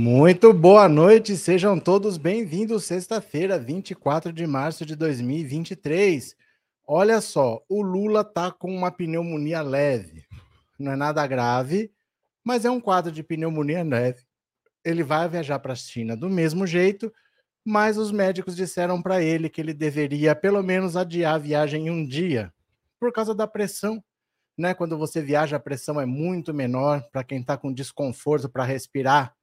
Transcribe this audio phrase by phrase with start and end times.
[0.00, 2.84] Muito boa noite, sejam todos bem-vindos.
[2.84, 6.36] Sexta-feira, 24 de março de 2023.
[6.86, 10.24] Olha só, o Lula tá com uma pneumonia leve.
[10.78, 11.90] Não é nada grave,
[12.44, 14.22] mas é um quadro de pneumonia leve.
[14.84, 17.12] Ele vai viajar para a China do mesmo jeito,
[17.64, 21.90] mas os médicos disseram para ele que ele deveria pelo menos adiar a viagem em
[21.90, 22.54] um dia,
[23.00, 24.00] por causa da pressão.
[24.56, 24.74] Né?
[24.74, 29.36] Quando você viaja, a pressão é muito menor para quem está com desconforto para respirar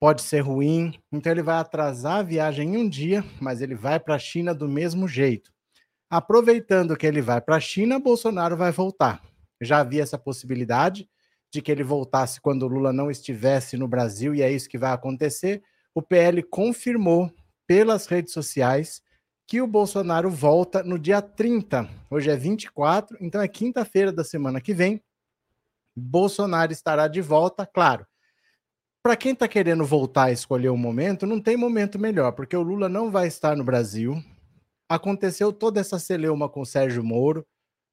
[0.00, 0.98] pode ser ruim.
[1.12, 4.54] Então ele vai atrasar a viagem em um dia, mas ele vai para a China
[4.54, 5.52] do mesmo jeito.
[6.08, 9.22] Aproveitando que ele vai para a China, Bolsonaro vai voltar.
[9.60, 11.08] Já havia essa possibilidade
[11.52, 14.92] de que ele voltasse quando Lula não estivesse no Brasil, e é isso que vai
[14.92, 15.62] acontecer.
[15.94, 17.30] O PL confirmou
[17.66, 19.02] pelas redes sociais
[19.46, 21.88] que o Bolsonaro volta no dia 30.
[22.08, 25.02] Hoje é 24, então é quinta-feira da semana que vem.
[25.94, 28.06] Bolsonaro estará de volta, claro
[29.02, 32.56] para quem está querendo voltar a escolher o um momento, não tem momento melhor, porque
[32.56, 34.22] o Lula não vai estar no Brasil.
[34.88, 37.46] Aconteceu toda essa celeuma com o Sérgio Moro.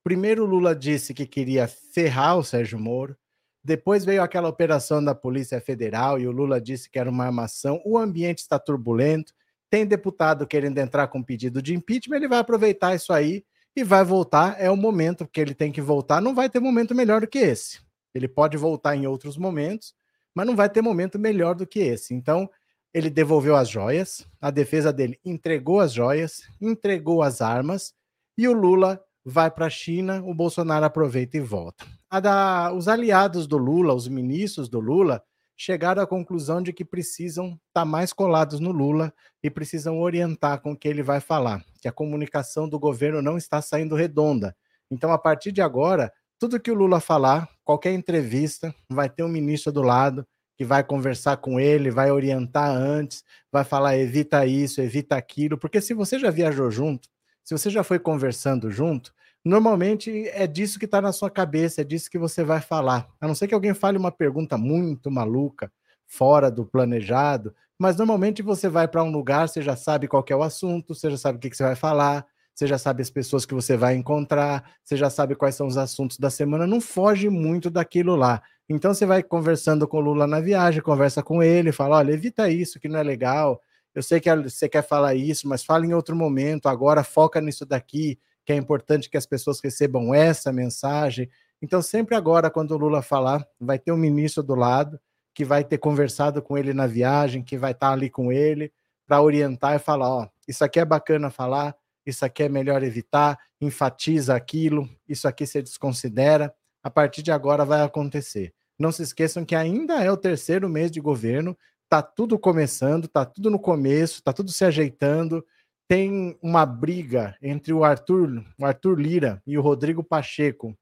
[0.04, 3.16] Primeiro, o Lula disse que queria ferrar o Sérgio Moro.
[3.64, 7.82] Depois veio aquela operação da Polícia Federal e o Lula disse que era uma armação.
[7.86, 9.34] O ambiente está turbulento.
[9.70, 12.18] Tem deputado querendo entrar com pedido de impeachment.
[12.18, 13.44] Ele vai aproveitar isso aí
[13.76, 14.56] e vai voltar.
[14.60, 16.22] É o momento que ele tem que voltar.
[16.22, 17.82] Não vai ter momento melhor do que esse.
[18.16, 19.94] Ele pode voltar em outros momentos
[20.38, 22.14] mas não vai ter momento melhor do que esse.
[22.14, 22.48] Então,
[22.94, 27.92] ele devolveu as joias, a defesa dele entregou as joias, entregou as armas,
[28.38, 31.84] e o Lula vai para a China, o Bolsonaro aproveita e volta.
[32.22, 35.24] Da, os aliados do Lula, os ministros do Lula,
[35.56, 39.12] chegaram à conclusão de que precisam estar tá mais colados no Lula
[39.42, 43.40] e precisam orientar com o que ele vai falar, que a comunicação do governo não
[43.40, 44.56] está saindo redonda.
[44.92, 49.28] Então, a partir de agora, tudo que o Lula falar, qualquer entrevista, vai ter um
[49.30, 50.26] ministro do lado
[50.58, 55.80] que vai conversar com ele, vai orientar antes, vai falar evita isso, evita aquilo, porque
[55.80, 57.08] se você já viajou junto,
[57.44, 59.14] se você já foi conversando junto,
[59.46, 63.08] normalmente é disso que está na sua cabeça, é disso que você vai falar.
[63.22, 65.72] A não ser que alguém fale uma pergunta muito maluca,
[66.08, 70.36] fora do planejado, mas normalmente você vai para um lugar, você já sabe qual é
[70.36, 72.26] o assunto, você já sabe o que, que você vai falar,
[72.58, 75.78] você já sabe as pessoas que você vai encontrar, você já sabe quais são os
[75.78, 78.42] assuntos da semana, não foge muito daquilo lá.
[78.68, 82.50] Então você vai conversando com o Lula na viagem, conversa com ele, fala: olha, evita
[82.50, 83.62] isso que não é legal.
[83.94, 86.68] Eu sei que você quer falar isso, mas fala em outro momento.
[86.68, 91.30] Agora foca nisso daqui, que é importante que as pessoas recebam essa mensagem.
[91.62, 95.00] Então, sempre agora, quando o Lula falar, vai ter um ministro do lado
[95.32, 98.72] que vai ter conversado com ele na viagem, que vai estar ali com ele
[99.06, 101.76] para orientar e falar: ó, isso aqui é bacana falar,
[102.08, 106.54] isso aqui é melhor evitar, enfatiza aquilo, isso aqui você desconsidera.
[106.82, 108.54] A partir de agora vai acontecer.
[108.80, 111.58] Não se esqueçam que ainda é o terceiro mês de governo,
[111.90, 115.46] tá tudo começando, tá tudo no começo, tá tudo se ajeitando.
[115.86, 120.74] Tem uma briga entre o Arthur, o Arthur Lira e o Rodrigo Pacheco,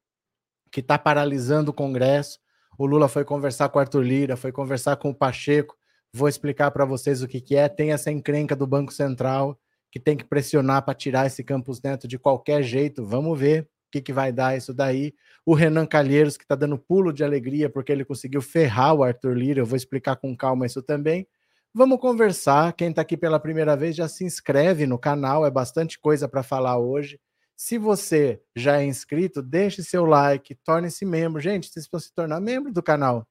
[0.71, 2.39] que está paralisando o Congresso.
[2.77, 5.75] O Lula foi conversar com o Arthur Lira, foi conversar com o Pacheco.
[6.13, 7.67] Vou explicar para vocês o que, que é.
[7.67, 9.59] Tem essa encrenca do Banco Central
[9.95, 13.05] que tem que pressionar para tirar esse Campos Neto de qualquer jeito.
[13.05, 15.13] Vamos ver o que, que vai dar isso daí.
[15.45, 19.33] O Renan Calheiros, que está dando pulo de alegria porque ele conseguiu ferrar o Arthur
[19.33, 19.61] Lira.
[19.61, 21.25] Eu vou explicar com calma isso também.
[21.73, 22.73] Vamos conversar.
[22.73, 26.43] Quem está aqui pela primeira vez já se inscreve no canal, é bastante coisa para
[26.43, 27.17] falar hoje.
[27.55, 31.39] Se você já é inscrito, deixe seu like, torne-se membro.
[31.39, 33.25] Gente, vocês vão se tornar membro do canal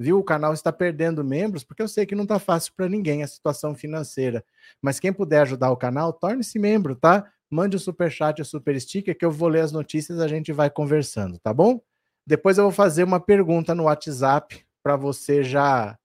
[0.00, 0.18] viu?
[0.18, 3.26] O canal está perdendo membros, porque eu sei que não está fácil para ninguém a
[3.26, 4.42] situação financeira.
[4.80, 7.30] Mas quem puder ajudar o canal, torne-se membro, tá?
[7.50, 10.52] Mande o super chat, o super sticker, que eu vou ler as notícias a gente
[10.52, 11.82] vai conversando, tá bom?
[12.26, 15.98] Depois eu vou fazer uma pergunta no WhatsApp para você já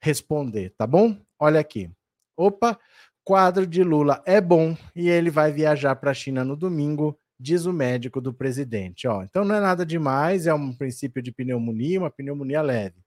[0.00, 1.14] responder, tá bom?
[1.38, 1.90] Olha aqui.
[2.34, 2.78] Opa,
[3.22, 7.66] quadro de Lula é bom e ele vai viajar para a China no domingo, diz
[7.66, 9.06] o médico do presidente.
[9.06, 13.01] Ó, então não é nada demais, é um princípio de pneumonia, uma pneumonia leve.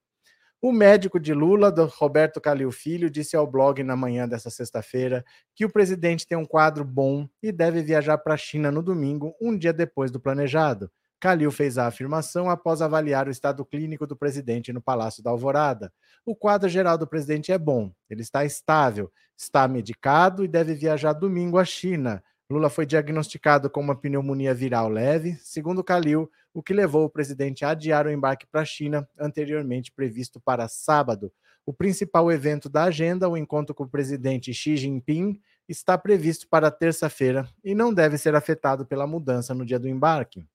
[0.60, 5.22] O médico de Lula, Roberto Calil Filho, disse ao blog na manhã dessa sexta-feira
[5.54, 9.34] que o presidente tem um quadro bom e deve viajar para a China no domingo,
[9.40, 10.90] um dia depois do planejado.
[11.20, 15.92] Calil fez a afirmação após avaliar o estado clínico do presidente no Palácio da Alvorada.
[16.24, 21.12] O quadro geral do presidente é bom, ele está estável, está medicado e deve viajar
[21.12, 22.22] domingo à China.
[22.48, 27.64] Lula foi diagnosticado com uma pneumonia viral leve, segundo Calil, o que levou o presidente
[27.64, 31.32] a adiar o embarque para a China, anteriormente previsto para sábado.
[31.66, 36.70] O principal evento da agenda, o encontro com o presidente Xi Jinping, está previsto para
[36.70, 40.46] terça-feira e não deve ser afetado pela mudança no dia do embarque.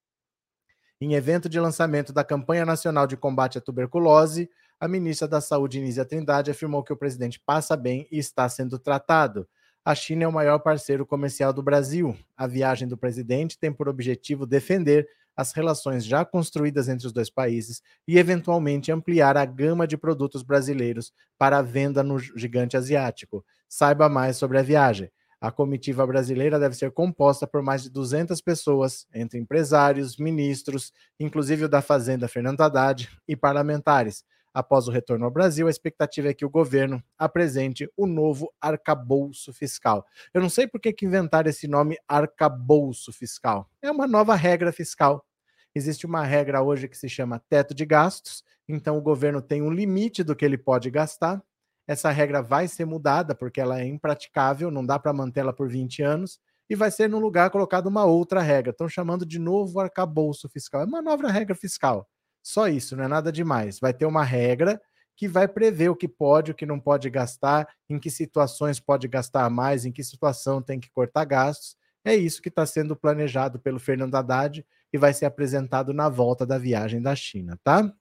[1.01, 4.49] Em evento de lançamento da campanha nacional de combate à tuberculose,
[4.79, 8.79] a ministra da Saúde, Nízia Trindade, afirmou que o presidente passa bem e está sendo
[8.79, 9.45] tratado.
[9.83, 12.15] A China é o maior parceiro comercial do Brasil.
[12.37, 17.31] A viagem do presidente tem por objetivo defender as relações já construídas entre os dois
[17.31, 23.43] países e, eventualmente, ampliar a gama de produtos brasileiros para a venda no gigante asiático.
[23.67, 25.09] Saiba mais sobre a viagem.
[25.39, 31.65] A comitiva brasileira deve ser composta por mais de 200 pessoas, entre empresários, ministros, inclusive
[31.65, 34.23] o da Fazenda Fernando Haddad, e parlamentares.
[34.53, 39.53] Após o retorno ao Brasil, a expectativa é que o governo apresente o novo arcabouço
[39.53, 40.05] fiscal.
[40.33, 43.69] Eu não sei por que, inventaram esse nome arcabouço fiscal.
[43.81, 45.25] É uma nova regra fiscal.
[45.73, 49.71] Existe uma regra hoje que se chama teto de gastos, então o governo tem um
[49.71, 51.41] limite do que ele pode gastar.
[51.87, 56.01] Essa regra vai ser mudada porque ela é impraticável, não dá para mantê-la por 20
[56.03, 56.39] anos,
[56.69, 58.71] e vai ser no lugar colocada uma outra regra.
[58.71, 60.81] Estão chamando de novo arcabouço fiscal.
[60.81, 62.07] É uma nova regra fiscal.
[62.43, 63.79] Só isso, não é nada demais.
[63.79, 64.81] Vai ter uma regra
[65.15, 69.07] que vai prever o que pode, o que não pode gastar, em que situações pode
[69.07, 71.75] gastar mais, em que situação tem que cortar gastos.
[72.03, 76.45] É isso que está sendo planejado pelo Fernando Haddad e vai ser apresentado na volta
[76.45, 77.93] da viagem da China, tá?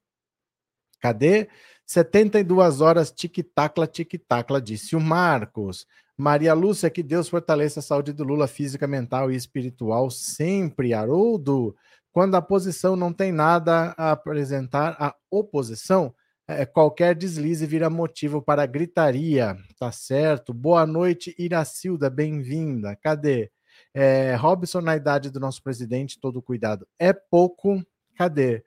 [1.01, 1.49] Cadê?
[1.87, 5.87] 72 horas, tic-tacla, tic-tacla, disse o Marcos.
[6.17, 10.95] Maria Lúcia, que Deus fortaleça a saúde do Lula física, mental e espiritual sempre.
[10.95, 11.75] Haroldo,
[12.13, 16.15] quando a posição não tem nada a apresentar, a oposição,
[16.49, 19.57] é, qualquer deslize vira motivo para gritaria.
[19.79, 20.53] Tá certo?
[20.53, 22.97] Boa noite, Iracilda, bem-vinda.
[22.97, 23.51] Cadê?
[23.95, 27.85] É, Robson, na idade do nosso presidente, todo cuidado é pouco.
[28.17, 28.65] Cadê?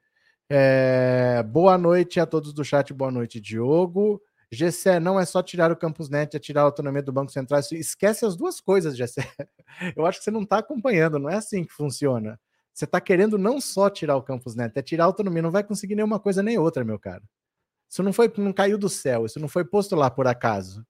[0.50, 4.22] É, boa noite a todos do chat, boa noite, Diogo.
[4.52, 7.60] Gessé, não é só tirar o Campus Net, é tirar a autonomia do Banco Central.
[7.72, 9.28] Esquece as duas coisas, Gessé.
[9.98, 12.40] Eu acho que você não está acompanhando, não é assim que funciona.
[12.74, 15.42] Você está querendo não só tirar o campus neto, é tirar a autonomia.
[15.42, 17.24] Não vai conseguir nenhuma coisa nem outra, meu caro.
[17.90, 19.26] Isso não foi, não caiu do céu.
[19.26, 20.84] Isso não foi posto lá por acaso.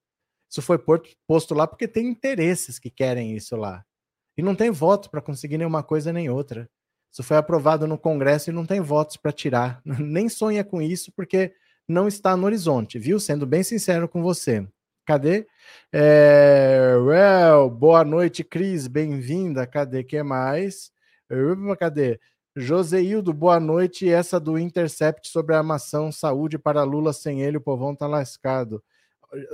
[0.50, 0.78] Isso foi
[1.26, 3.84] posto lá porque tem interesses que querem isso lá.
[4.36, 6.68] E não tem voto para conseguir nenhuma coisa nem outra.
[7.12, 9.80] Isso foi aprovado no Congresso e não tem votos para tirar.
[9.84, 11.54] Nem sonha com isso porque
[11.86, 13.20] não está no horizonte, viu?
[13.20, 14.66] Sendo bem sincero com você.
[15.06, 15.46] Cadê?
[15.92, 18.88] É, well, boa noite, Cris.
[18.88, 19.66] Bem-vinda.
[19.66, 20.02] Cadê?
[20.02, 20.93] que mais?
[21.78, 22.20] Cadê?
[22.56, 24.08] Joseildo, boa noite.
[24.08, 28.82] Essa do Intercept sobre a armação saúde para Lula sem ele, o povão tá lascado.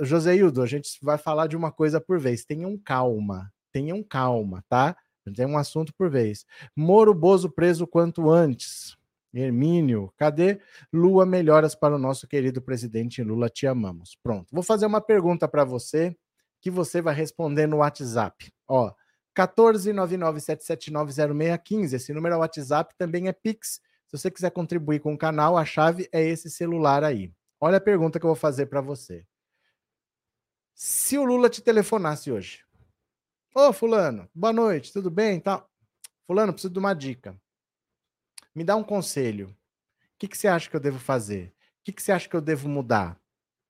[0.01, 2.45] Joseildo, a gente vai falar de uma coisa por vez.
[2.45, 4.95] Tenham calma, tenham calma, tá?
[5.35, 6.45] Tem um assunto por vez.
[6.75, 8.97] Moro Bozo preso quanto antes.
[9.33, 10.59] Hermínio, cadê?
[10.91, 14.17] Lua, melhoras para o nosso querido presidente Lula, te amamos.
[14.21, 14.47] Pronto.
[14.51, 16.15] Vou fazer uma pergunta para você
[16.59, 18.51] que você vai responder no WhatsApp.
[18.67, 18.93] Ó,
[19.35, 21.93] 14997790615.
[21.93, 23.81] Esse número é WhatsApp, também é Pix.
[24.07, 27.33] Se você quiser contribuir com o canal, a chave é esse celular aí.
[27.59, 29.25] Olha a pergunta que eu vou fazer para você.
[30.73, 32.65] Se o Lula te telefonasse hoje.
[33.53, 35.39] Ô, fulano, boa noite, tudo bem?
[35.39, 35.63] Tá.
[36.25, 37.39] Fulano, preciso de uma dica.
[38.55, 39.49] Me dá um conselho.
[39.49, 39.55] O
[40.17, 41.53] que, que você acha que eu devo fazer?
[41.81, 43.13] O que, que você acha que eu devo mudar?
[43.13, 43.17] O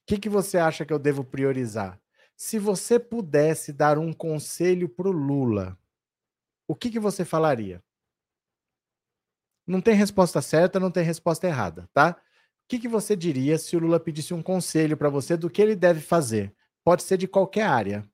[0.08, 2.00] que, que você acha que eu devo priorizar?
[2.44, 5.78] Se você pudesse dar um conselho para o Lula,
[6.68, 7.84] o que, que você falaria?
[9.68, 12.20] Não tem resposta certa, não tem resposta errada, tá?
[12.20, 15.62] O que, que você diria se o Lula pedisse um conselho para você do que
[15.62, 16.52] ele deve fazer?
[16.84, 18.10] Pode ser de qualquer área.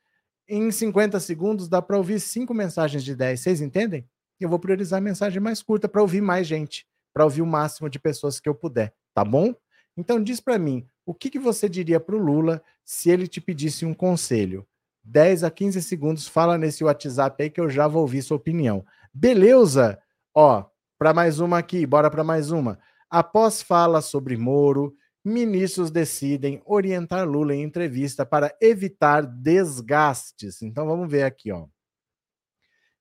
[0.48, 3.40] Em 50 segundos dá para ouvir cinco mensagens de 10.
[3.40, 4.06] Vocês entendem?
[4.40, 7.88] Eu vou priorizar a mensagem mais curta para ouvir mais gente, para ouvir o máximo
[7.88, 9.54] de pessoas que eu puder, tá bom?
[9.96, 13.40] Então diz para mim, o que, que você diria para o Lula se ele te
[13.40, 14.66] pedisse um conselho?
[15.04, 18.84] 10 a 15 segundos, fala nesse WhatsApp aí que eu já vou ouvir sua opinião.
[19.12, 19.98] Beleza?
[20.34, 20.64] Ó,
[20.98, 22.78] para mais uma aqui, bora para mais uma.
[23.10, 24.94] Após fala sobre Moro,
[25.24, 30.62] ministros decidem orientar Lula em entrevista para evitar desgastes.
[30.62, 31.66] Então vamos ver aqui, ó.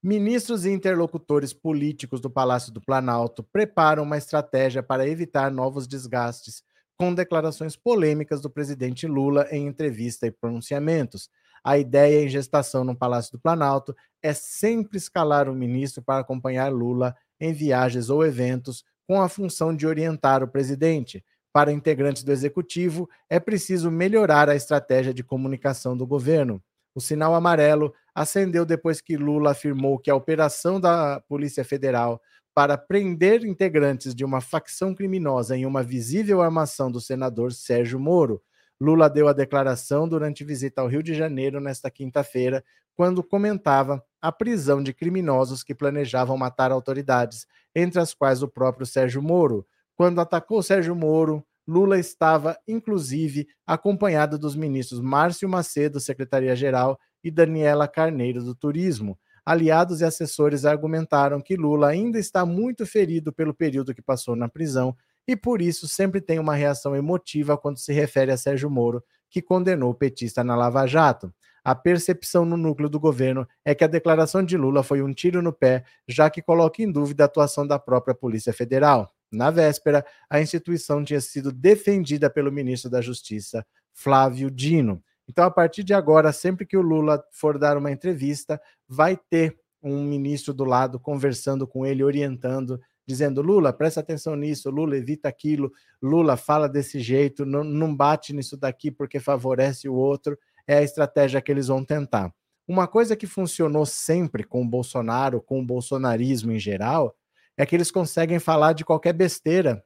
[0.03, 6.63] Ministros e interlocutores políticos do Palácio do Planalto preparam uma estratégia para evitar novos desgastes
[7.01, 11.31] com declarações polêmicas do presidente Lula em entrevista e pronunciamentos.
[11.63, 16.71] A ideia em gestação no Palácio do Planalto é sempre escalar o ministro para acompanhar
[16.71, 21.25] Lula em viagens ou eventos com a função de orientar o presidente.
[21.51, 26.61] Para integrantes do executivo, é preciso melhorar a estratégia de comunicação do governo.
[26.93, 32.21] O sinal amarelo acendeu depois que Lula afirmou que a operação da Polícia Federal
[32.53, 38.41] para prender integrantes de uma facção criminosa em uma visível armação do senador Sérgio Moro.
[38.79, 42.63] Lula deu a declaração durante visita ao Rio de Janeiro nesta quinta-feira,
[42.95, 48.85] quando comentava a prisão de criminosos que planejavam matar autoridades, entre as quais o próprio
[48.85, 49.65] Sérgio Moro.
[49.95, 57.87] Quando atacou Sérgio Moro, Lula estava, inclusive, acompanhado dos ministros Márcio Macedo, secretaria-geral, e Daniela
[57.87, 59.17] Carneiro, do Turismo.
[59.45, 64.47] Aliados e assessores argumentaram que Lula ainda está muito ferido pelo período que passou na
[64.47, 64.95] prisão
[65.27, 69.41] e, por isso, sempre tem uma reação emotiva quando se refere a Sérgio Moro, que
[69.41, 71.33] condenou o petista na Lava Jato.
[71.63, 75.41] A percepção no núcleo do governo é que a declaração de Lula foi um tiro
[75.41, 79.13] no pé, já que coloca em dúvida a atuação da própria Polícia Federal.
[79.31, 85.01] Na véspera, a instituição tinha sido defendida pelo ministro da Justiça, Flávio Dino.
[85.27, 89.57] Então, a partir de agora, sempre que o Lula for dar uma entrevista, vai ter
[89.81, 95.27] um ministro do lado conversando com ele, orientando, dizendo: Lula, presta atenção nisso, Lula, evita
[95.27, 100.37] aquilo, Lula, fala desse jeito, não, não bate nisso daqui porque favorece o outro.
[100.67, 102.33] É a estratégia que eles vão tentar.
[102.67, 107.15] Uma coisa que funcionou sempre com o Bolsonaro, com o bolsonarismo em geral,
[107.57, 109.83] é que eles conseguem falar de qualquer besteira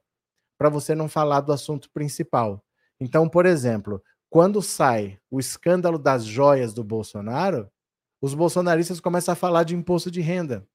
[0.58, 2.64] para você não falar do assunto principal.
[3.00, 7.70] Então, por exemplo, quando sai o escândalo das joias do Bolsonaro,
[8.22, 10.68] os bolsonaristas começam a falar de imposto de renda.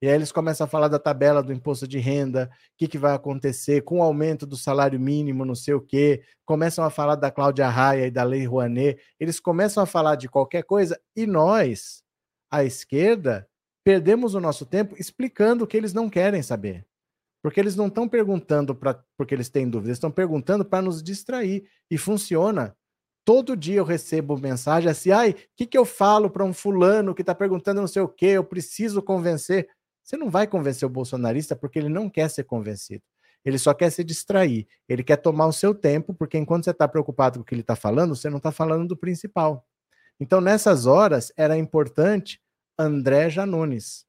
[0.00, 2.98] E aí eles começam a falar da tabela do imposto de renda, o que, que
[2.98, 6.22] vai acontecer com o aumento do salário mínimo, não sei o quê.
[6.44, 9.00] Começam a falar da Cláudia Raia e da Lei Rouanet.
[9.18, 12.04] Eles começam a falar de qualquer coisa e nós,
[12.50, 13.48] a esquerda,
[13.84, 16.86] perdemos o nosso tempo explicando o que eles não querem saber.
[17.42, 21.68] Porque eles não estão perguntando pra, porque eles têm dúvidas, estão perguntando para nos distrair.
[21.90, 22.76] E funciona.
[23.28, 27.14] Todo dia eu recebo mensagem assim: ai, o que, que eu falo para um fulano
[27.14, 29.68] que está perguntando não sei o quê, eu preciso convencer.
[30.02, 33.02] Você não vai convencer o bolsonarista porque ele não quer ser convencido.
[33.44, 34.66] Ele só quer se distrair.
[34.88, 37.60] Ele quer tomar o seu tempo, porque enquanto você está preocupado com o que ele
[37.60, 39.62] está falando, você não está falando do principal.
[40.18, 42.40] Então, nessas horas, era importante
[42.78, 44.06] André Janones.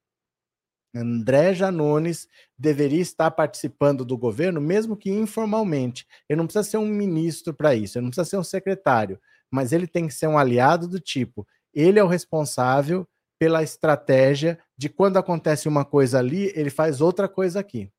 [0.93, 2.27] André Janones
[2.57, 6.07] deveria estar participando do governo, mesmo que informalmente.
[6.27, 9.19] Ele não precisa ser um ministro para isso, ele não precisa ser um secretário,
[9.51, 11.47] mas ele tem que ser um aliado do tipo.
[11.73, 17.27] Ele é o responsável pela estratégia de quando acontece uma coisa ali, ele faz outra
[17.27, 17.89] coisa aqui.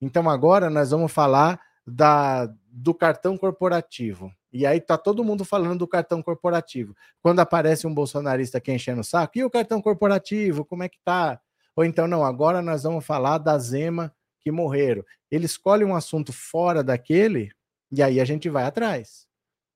[0.00, 4.32] Então agora nós vamos falar da, do cartão corporativo.
[4.52, 6.96] E aí tá todo mundo falando do cartão corporativo.
[7.20, 10.98] Quando aparece um bolsonarista aqui enchendo o saco, e o cartão corporativo, como é que
[11.04, 11.40] tá?
[11.76, 15.04] Ou então, não, agora nós vamos falar da Zema que morreram.
[15.30, 17.52] Ele escolhe um assunto fora daquele
[17.92, 19.28] e aí a gente vai atrás.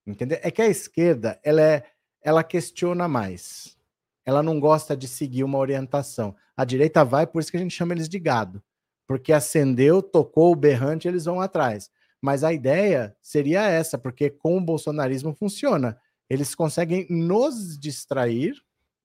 [0.07, 0.39] Entendeu?
[0.43, 1.85] É que a esquerda, ela é
[2.23, 3.77] ela questiona mais.
[4.25, 6.37] Ela não gosta de seguir uma orientação.
[6.57, 8.63] A direita vai, por isso que a gente chama eles de gado.
[9.07, 11.91] Porque acendeu, tocou o berrante, eles vão atrás.
[12.21, 15.99] Mas a ideia seria essa, porque com o bolsonarismo funciona.
[16.29, 18.55] Eles conseguem nos distrair,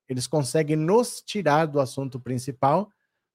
[0.07, 2.89] eles conseguem nos tirar do assunto principal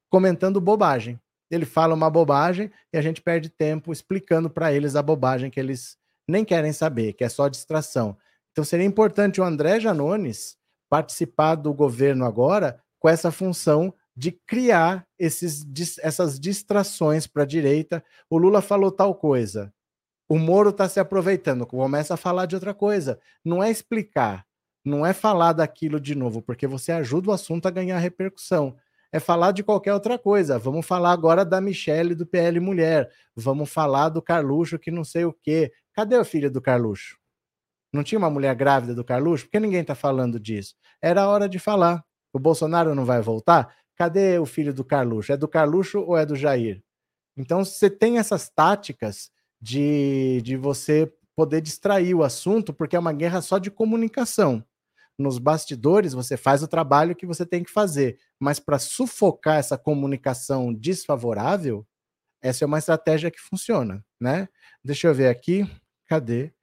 [0.08, 1.20] comentando bobagem.
[1.50, 5.58] Ele fala uma bobagem e a gente perde tempo explicando para eles a bobagem que
[5.58, 5.96] eles
[6.28, 8.16] nem querem saber, que é só distração.
[8.52, 10.56] Então seria importante o André Janones
[10.88, 15.64] participar do governo agora com essa função de criar esses,
[16.00, 18.04] essas distrações para a direita.
[18.28, 19.72] O Lula falou tal coisa.
[20.28, 23.18] O Moro está se aproveitando, começa a falar de outra coisa.
[23.44, 24.46] Não é explicar,
[24.84, 28.76] não é falar daquilo de novo, porque você ajuda o assunto a ganhar repercussão.
[29.12, 30.58] É falar de qualquer outra coisa.
[30.58, 33.10] Vamos falar agora da Michelle do PL Mulher.
[33.34, 35.72] Vamos falar do Carluxo que não sei o quê.
[35.92, 37.18] Cadê o filho do Carluxo?
[37.92, 39.46] Não tinha uma mulher grávida do Carluxo?
[39.46, 40.76] Por que ninguém está falando disso?
[41.02, 42.04] Era hora de falar.
[42.32, 43.75] O Bolsonaro não vai voltar?
[43.96, 45.32] Cadê o filho do Carluxo?
[45.32, 46.82] É do Carluxo ou é do Jair?
[47.37, 53.12] Então, você tem essas táticas de, de você poder distrair o assunto, porque é uma
[53.12, 54.64] guerra só de comunicação.
[55.20, 59.76] Nos bastidores, você faz o trabalho que você tem que fazer, mas para sufocar essa
[59.76, 61.86] comunicação desfavorável,
[62.40, 64.48] essa é uma estratégia que funciona, né?
[64.82, 65.70] Deixa eu ver aqui.
[66.06, 66.54] Cadê?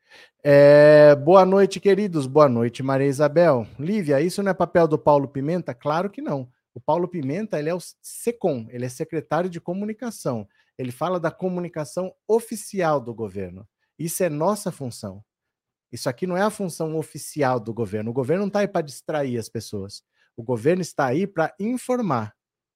[0.43, 2.25] É, boa noite, queridos.
[2.25, 3.67] Boa noite, Maria Isabel.
[3.77, 5.75] Lívia, isso não é papel do Paulo Pimenta?
[5.75, 6.49] Claro que não.
[6.73, 10.47] O Paulo Pimenta, ele é o SECOM, ele é secretário de comunicação.
[10.79, 13.67] Ele fala da comunicação oficial do governo.
[13.99, 15.23] Isso é nossa função.
[15.91, 18.11] Isso aqui não é a função oficial do governo.
[18.11, 20.03] O governo não está aí para distrair as pessoas.
[20.35, 22.35] O governo está aí para informar.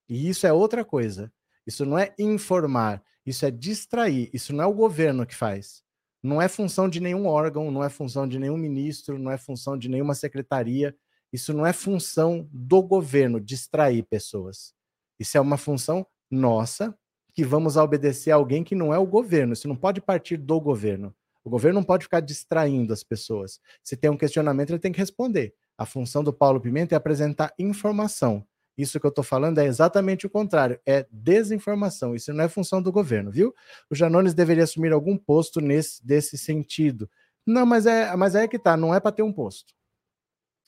[0.09, 1.31] E isso é outra coisa.
[1.65, 4.29] Isso não é informar, isso é distrair.
[4.33, 5.83] Isso não é o governo que faz.
[6.23, 9.77] Não é função de nenhum órgão, não é função de nenhum ministro, não é função
[9.77, 10.95] de nenhuma secretaria.
[11.31, 14.73] Isso não é função do governo distrair pessoas.
[15.19, 16.95] Isso é uma função nossa
[17.33, 19.53] que vamos obedecer a alguém que não é o governo.
[19.53, 21.15] Isso não pode partir do governo.
[21.43, 23.59] O governo não pode ficar distraindo as pessoas.
[23.83, 25.53] Se tem um questionamento, ele tem que responder.
[25.77, 28.45] A função do Paulo Pimenta é apresentar informação.
[28.77, 32.15] Isso que eu estou falando é exatamente o contrário, é desinformação.
[32.15, 33.53] Isso não é função do governo, viu?
[33.89, 37.09] O Janones deveria assumir algum posto nesse desse sentido.
[37.45, 39.73] Não, mas é, mas é que tá, não é para ter um posto.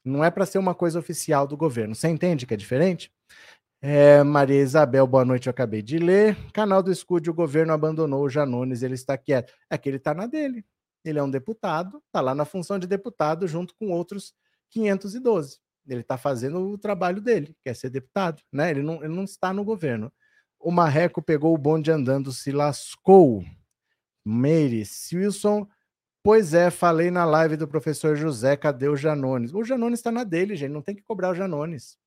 [0.04, 1.96] Não é para ser uma coisa oficial do governo.
[1.96, 3.12] Você entende que é diferente?
[3.86, 6.38] É, Maria Isabel, boa noite, eu acabei de ler.
[6.54, 9.54] Canal do Escude, o governo abandonou o Janones, ele está quieto.
[9.70, 10.66] É que ele está na dele.
[11.04, 14.34] Ele é um deputado, está lá na função de deputado junto com outros
[14.70, 15.60] 512.
[15.86, 18.72] Ele está fazendo o trabalho dele, quer ser deputado, né?
[18.72, 20.10] Ele não, ele não está no governo.
[20.58, 23.44] O Marreco pegou o bonde andando, se lascou.
[24.24, 25.68] Meire, Wilson,
[26.24, 29.54] pois é, falei na live do professor José, cadê o Janones?
[29.54, 32.02] O Janones está na dele, gente, não tem que cobrar o Janones.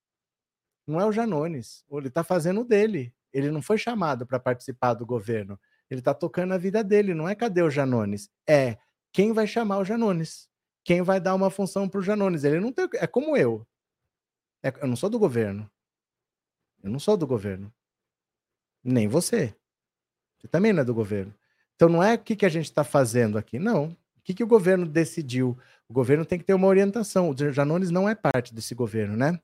[0.87, 3.13] Não é o Janones, ele está fazendo o dele.
[3.33, 5.59] Ele não foi chamado para participar do governo.
[5.91, 8.31] Ele está tocando a vida dele, não é cadê o Janones?
[8.47, 8.79] É
[9.13, 10.49] quem vai chamar o Janones
[10.87, 12.45] quem vai dar uma função para o Janones.
[12.45, 12.89] Ele não tem.
[12.95, 13.67] É como eu.
[14.63, 15.69] É, eu não sou do governo.
[16.81, 17.75] Eu não sou do governo.
[18.85, 19.53] Nem você.
[20.39, 21.35] Você também não é do governo.
[21.75, 23.59] Então não é o que, que a gente está fazendo aqui.
[23.59, 23.87] Não.
[23.87, 25.59] O que, que o governo decidiu?
[25.89, 27.31] O governo tem que ter uma orientação.
[27.31, 29.41] O Janones não é parte desse governo, né?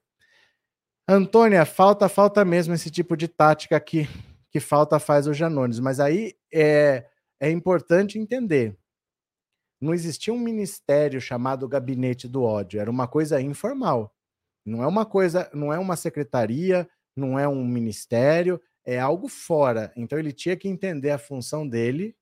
[1.12, 4.08] Antônia, falta, falta mesmo esse tipo de tática aqui
[4.50, 5.78] que falta faz o Janones.
[5.78, 7.06] Mas aí é,
[7.40, 8.76] é importante entender
[9.82, 14.14] não existia um ministério chamado Gabinete do Ódio, era uma coisa informal.
[14.64, 19.92] Não é uma coisa, não é uma secretaria, não é um ministério, é algo fora.
[19.96, 22.14] Então ele tinha que entender a função dele,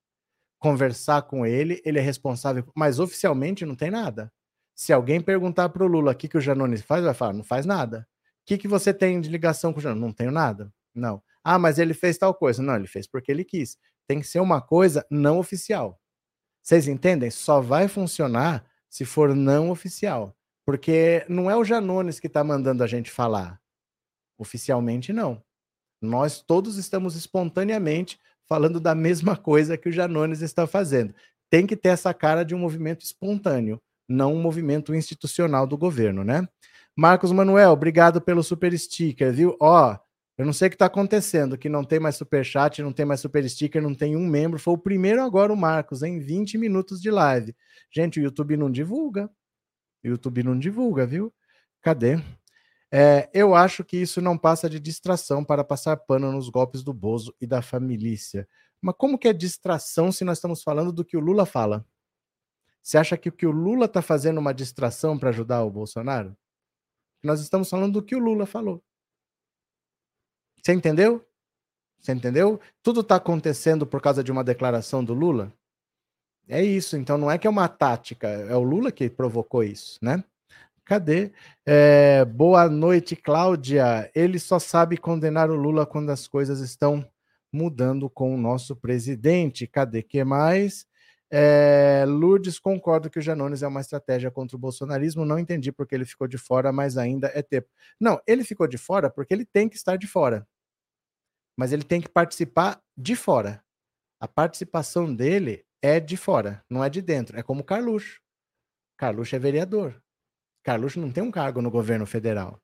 [0.59, 4.33] conversar com ele, ele é responsável, mas oficialmente não tem nada.
[4.75, 7.45] Se alguém perguntar para o Lula o que, que o Janones faz, vai falar, não
[7.45, 8.09] faz nada.
[8.51, 10.03] Que, que você tem de ligação com o Janones?
[10.03, 10.73] Não tenho nada.
[10.93, 11.23] Não.
[11.45, 12.61] Ah, mas ele fez tal coisa.
[12.61, 13.79] Não, ele fez porque ele quis.
[14.09, 16.01] Tem que ser uma coisa não oficial.
[16.61, 17.31] Vocês entendem?
[17.31, 20.37] Só vai funcionar se for não oficial.
[20.67, 23.61] Porque não é o Janones que está mandando a gente falar.
[24.37, 25.41] Oficialmente, não.
[26.03, 31.15] Nós todos estamos espontaneamente falando da mesma coisa que o Janones está fazendo.
[31.49, 36.25] Tem que ter essa cara de um movimento espontâneo, não um movimento institucional do governo,
[36.25, 36.49] né?
[37.01, 39.57] Marcos Manuel, obrigado pelo super sticker, viu?
[39.59, 39.97] Ó,
[40.37, 43.07] eu não sei o que está acontecendo, que não tem mais super chat, não tem
[43.07, 44.59] mais super sticker, não tem um membro.
[44.59, 47.57] Foi o primeiro agora o Marcos, em 20 minutos de live.
[47.91, 49.31] Gente, o YouTube não divulga.
[50.05, 51.33] O YouTube não divulga, viu?
[51.81, 52.23] Cadê?
[52.93, 56.93] É, eu acho que isso não passa de distração para passar pano nos golpes do
[56.93, 58.47] Bozo e da família.
[58.79, 61.83] Mas como que é distração se nós estamos falando do que o Lula fala?
[62.83, 65.71] Você acha que o que o Lula está fazendo é uma distração para ajudar o
[65.71, 66.37] Bolsonaro?
[67.23, 68.83] Nós estamos falando do que o Lula falou.
[70.63, 71.25] Você entendeu?
[72.01, 72.61] Você entendeu?
[72.83, 75.53] Tudo está acontecendo por causa de uma declaração do Lula?
[76.49, 76.97] É isso.
[76.97, 80.25] Então não é que é uma tática, é o Lula que provocou isso, né?
[80.85, 81.33] Cadê?
[81.65, 84.11] É, boa noite, Cláudia.
[84.15, 87.09] Ele só sabe condenar o Lula quando as coisas estão
[87.53, 89.67] mudando com o nosso presidente.
[89.69, 90.03] Cadê?
[90.03, 90.87] que mais?
[91.33, 95.25] É, Lourdes, concordo que o Janones é uma estratégia contra o bolsonarismo.
[95.25, 97.69] Não entendi porque ele ficou de fora, mas ainda é tempo.
[98.01, 100.47] Não, ele ficou de fora porque ele tem que estar de fora.
[101.57, 103.63] Mas ele tem que participar de fora.
[104.21, 107.39] A participação dele é de fora, não é de dentro.
[107.39, 108.21] É como Carluxo.
[108.99, 110.03] Carluxo é vereador.
[110.65, 112.61] Carluxo não tem um cargo no governo federal.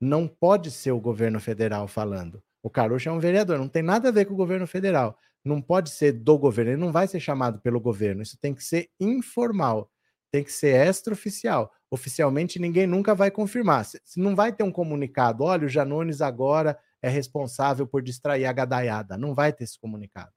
[0.00, 2.42] Não pode ser o governo federal falando.
[2.62, 5.60] O Carluxo é um vereador, não tem nada a ver com o governo federal não
[5.60, 8.22] pode ser do governo, ele não vai ser chamado pelo governo.
[8.22, 9.90] Isso tem que ser informal,
[10.30, 11.72] tem que ser extraoficial.
[11.90, 13.84] Oficialmente, ninguém nunca vai confirmar.
[13.84, 18.52] Se não vai ter um comunicado, olha, o Janones agora é responsável por distrair a
[18.52, 19.16] gadaiada.
[19.16, 20.32] Não vai ter esse comunicado.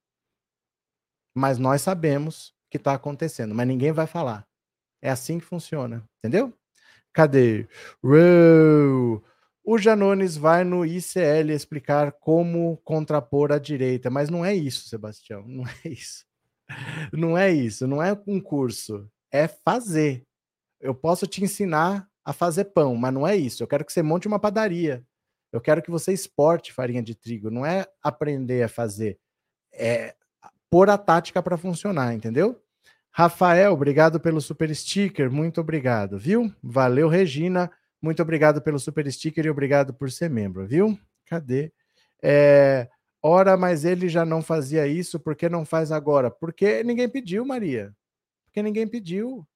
[1.35, 4.47] Mas nós sabemos que está acontecendo, mas ninguém vai falar.
[5.01, 6.53] É assim que funciona, entendeu?
[7.13, 7.67] Cadê?
[8.03, 9.23] Uou!
[9.71, 15.43] O Janones vai no ICL explicar como contrapor a direita, mas não é isso, Sebastião,
[15.47, 16.25] não é isso.
[17.13, 20.23] Não é isso, não é um curso, é fazer.
[20.81, 23.61] Eu posso te ensinar a fazer pão, mas não é isso.
[23.61, 25.05] Eu quero que você monte uma padaria.
[25.53, 29.19] Eu quero que você exporte farinha de trigo, não é aprender a fazer,
[29.71, 30.15] é
[30.67, 32.59] pôr a tática para funcionar, entendeu?
[33.11, 36.51] Rafael, obrigado pelo super sticker, muito obrigado, viu?
[36.63, 37.69] Valeu, Regina.
[38.01, 40.97] Muito obrigado pelo super sticker e obrigado por ser membro, viu?
[41.25, 41.71] Cadê?
[42.21, 42.89] É,
[43.21, 46.31] ora, mas ele já não fazia isso, por que não faz agora?
[46.31, 47.95] Porque ninguém pediu, Maria.
[48.45, 49.47] Porque ninguém pediu.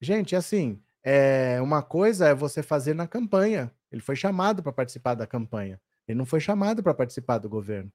[0.00, 3.72] Gente, assim, é, uma coisa é você fazer na campanha.
[3.90, 5.80] Ele foi chamado para participar da campanha.
[6.06, 7.92] Ele não foi chamado para participar do governo,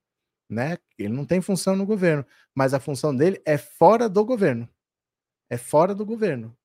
[0.49, 0.77] né?
[0.97, 4.67] Ele não tem função no governo, mas a função dele é fora do governo.
[5.49, 6.55] É fora do governo.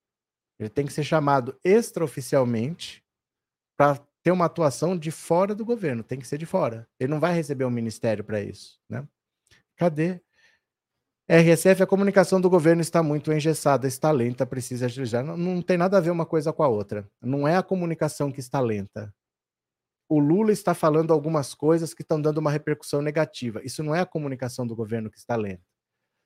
[0.58, 3.04] Ele tem que ser chamado extraoficialmente
[3.76, 6.88] para ter uma atuação de fora do governo, tem que ser de fora.
[6.98, 9.06] Ele não vai receber um ministério para isso, né?
[9.76, 10.20] Cadê?
[11.30, 15.22] RSF, a comunicação do governo está muito engessada, está lenta, precisa agilizar.
[15.22, 17.08] Não, não tem nada a ver uma coisa com a outra.
[17.20, 19.14] Não é a comunicação que está lenta.
[20.08, 23.62] O Lula está falando algumas coisas que estão dando uma repercussão negativa.
[23.62, 25.62] Isso não é a comunicação do governo que está lenta.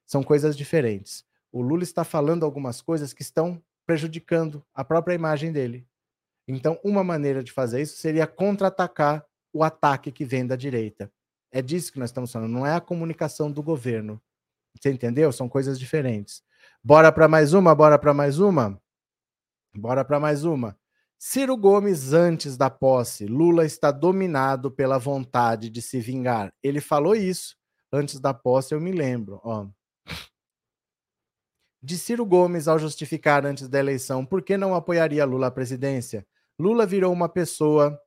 [0.07, 1.25] São coisas diferentes.
[1.51, 5.87] O Lula está falando algumas coisas que estão prejudicando a própria imagem dele.
[6.47, 11.13] Então, uma maneira de fazer isso seria contra-atacar o ataque que vem da direita.
[11.51, 14.21] É disso que nós estamos falando, não é a comunicação do governo.
[14.75, 15.31] Você entendeu?
[15.33, 16.43] São coisas diferentes.
[16.83, 17.75] Bora para mais uma?
[17.75, 18.81] Bora para mais uma?
[19.75, 20.77] Bora para mais uma.
[21.19, 26.53] Ciro Gomes, antes da posse, Lula está dominado pela vontade de se vingar.
[26.63, 27.57] Ele falou isso
[27.93, 29.41] antes da posse, eu me lembro.
[29.45, 29.69] Ó
[31.83, 36.25] de Ciro Gomes ao justificar antes da eleição por que não apoiaria Lula à presidência.
[36.59, 37.99] Lula virou uma pessoa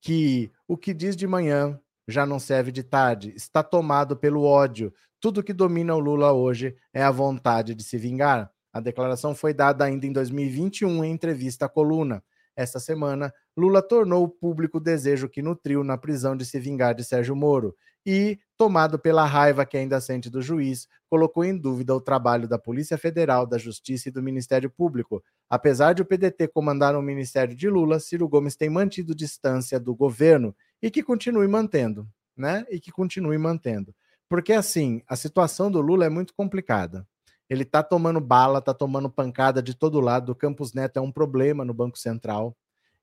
[0.00, 4.92] que o que diz de manhã já não serve de tarde, está tomado pelo ódio.
[5.20, 8.50] Tudo que domina o Lula hoje é a vontade de se vingar.
[8.72, 12.22] A declaração foi dada ainda em 2021 em entrevista à coluna.
[12.54, 17.02] Esta semana, Lula tornou público o desejo que nutriu na prisão de se vingar de
[17.02, 17.74] Sérgio Moro
[18.06, 22.58] e, tomado pela raiva que ainda sente do juiz, colocou em dúvida o trabalho da
[22.58, 25.22] Polícia Federal, da Justiça e do Ministério Público.
[25.48, 29.94] Apesar de o PDT comandar o ministério de Lula, Ciro Gomes tem mantido distância do
[29.94, 32.66] governo e que continue mantendo, né?
[32.70, 33.94] E que continue mantendo.
[34.28, 37.06] Porque assim, a situação do Lula é muito complicada.
[37.48, 40.32] Ele tá tomando bala, tá tomando pancada de todo lado.
[40.32, 42.56] O Campos Neto é um problema no Banco Central.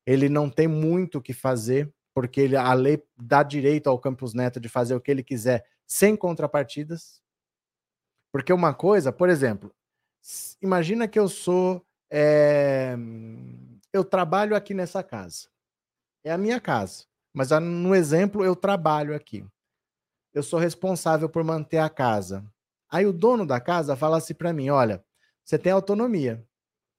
[0.05, 4.33] Ele não tem muito o que fazer porque ele, a lei dá direito ao Campos
[4.33, 7.21] Neto de fazer o que ele quiser sem contrapartidas.
[8.31, 9.73] Porque uma coisa, por exemplo,
[10.61, 11.85] imagina que eu sou.
[12.09, 12.95] É,
[13.93, 15.49] eu trabalho aqui nessa casa.
[16.23, 17.05] É a minha casa.
[17.33, 19.45] Mas no exemplo, eu trabalho aqui.
[20.33, 22.45] Eu sou responsável por manter a casa.
[22.89, 25.03] Aí o dono da casa fala assim para mim: olha,
[25.43, 26.45] você tem autonomia,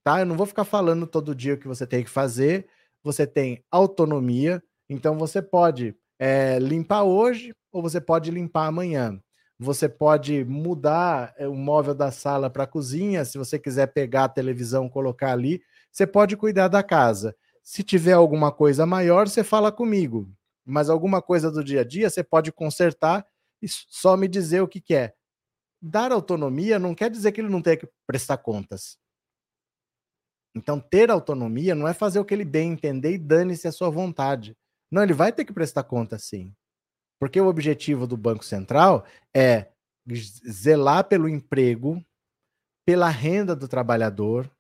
[0.05, 0.21] tá?
[0.21, 2.67] Eu não vou ficar falando todo dia o que você tem que fazer.
[3.03, 9.21] Você tem autonomia então você pode é, limpar hoje ou você pode limpar amanhã.
[9.59, 14.25] Você pode mudar eh, o móvel da sala para a cozinha, se você quiser pegar
[14.25, 17.37] a televisão, colocar ali, você pode cuidar da casa.
[17.63, 20.29] Se tiver alguma coisa maior, você fala comigo.
[20.65, 23.25] Mas alguma coisa do dia a dia, você pode consertar
[23.61, 25.15] e só me dizer o que quer.
[25.81, 28.99] Dar autonomia não quer dizer que ele não tenha que prestar contas.
[30.55, 33.91] Então, ter autonomia não é fazer o que ele bem entender e dane-se a sua
[33.91, 34.57] vontade.
[34.93, 36.55] Não, ele vai ter que prestar conta sim.
[37.19, 39.69] Porque o objetivo do Banco Central é
[40.47, 42.05] zelar pelo emprego,
[42.85, 44.51] pela renda do trabalhador,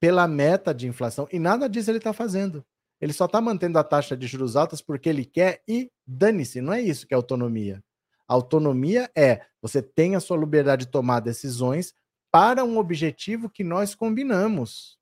[0.00, 2.64] pela meta de inflação, e nada disso ele está fazendo.
[3.00, 6.60] Ele só está mantendo a taxa de juros altas porque ele quer e dane-se.
[6.62, 7.82] Não é isso que é autonomia.
[8.26, 11.92] Autonomia é você tem a sua liberdade de tomar decisões
[12.30, 14.98] para um objetivo que nós combinamos.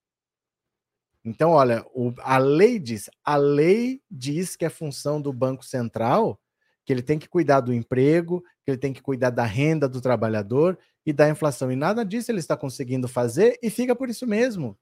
[1.24, 6.40] Então, olha, o, a lei diz, a lei diz que é função do Banco Central
[6.84, 10.00] que ele tem que cuidar do emprego, que ele tem que cuidar da renda do
[10.00, 11.70] trabalhador e da inflação.
[11.70, 14.76] E nada disso ele está conseguindo fazer e fica por isso mesmo.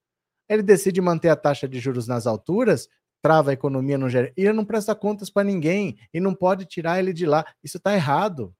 [0.48, 2.88] Ele decide manter a taxa de juros nas alturas,
[3.22, 6.64] trava a economia, não gera, e ele não presta contas para ninguém e não pode
[6.64, 7.44] tirar ele de lá.
[7.62, 8.54] Isso está errado.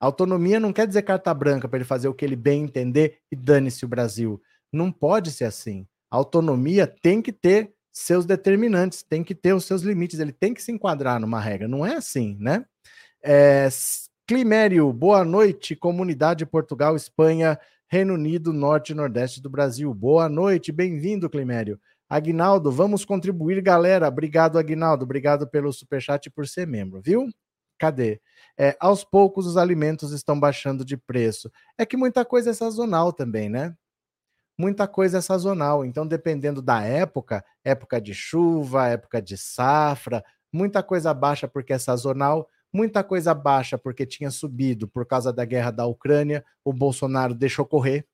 [0.00, 3.36] Autonomia não quer dizer carta branca para ele fazer o que ele bem entender e
[3.36, 4.40] dane-se o Brasil.
[4.72, 5.88] Não pode ser assim.
[6.10, 10.54] A autonomia tem que ter seus determinantes, tem que ter os seus limites, ele tem
[10.54, 11.66] que se enquadrar numa regra.
[11.66, 12.64] Não é assim, né?
[13.22, 13.68] É,
[14.26, 19.92] Climério, boa noite, comunidade Portugal, Espanha, Reino Unido, Norte e Nordeste do Brasil.
[19.94, 21.80] Boa noite, bem-vindo, Climério.
[22.08, 24.06] Agnaldo, vamos contribuir, galera.
[24.06, 25.04] Obrigado, Agnaldo.
[25.04, 27.26] Obrigado pelo superchat e por ser membro, viu?
[27.78, 28.20] Cadê?
[28.58, 31.50] É, aos poucos os alimentos estão baixando de preço.
[31.78, 33.74] É que muita coisa é sazonal também, né?
[34.58, 35.84] Muita coisa é sazonal.
[35.84, 41.78] Então, dependendo da época, época de chuva, época de safra, muita coisa baixa porque é
[41.78, 47.34] sazonal, muita coisa baixa porque tinha subido por causa da guerra da Ucrânia, o Bolsonaro
[47.34, 48.04] deixou correr.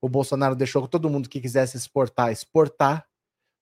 [0.00, 3.06] O Bolsonaro deixou todo mundo que quisesse exportar, exportar.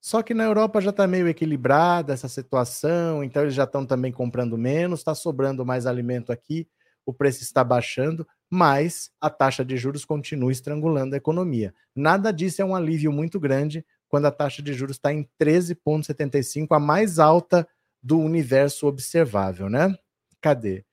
[0.01, 4.13] Só que na Europa já está meio equilibrada essa situação, então eles já estão também
[4.13, 6.69] comprando menos, está sobrando mais alimento aqui,
[7.05, 11.75] o preço está baixando, mas a taxa de juros continua estrangulando a economia.
[11.95, 16.69] Nada disso é um alívio muito grande quando a taxa de juros está em 13,75,
[16.71, 17.69] a mais alta
[18.03, 19.95] do universo observável, né?
[20.41, 20.85] Cadê?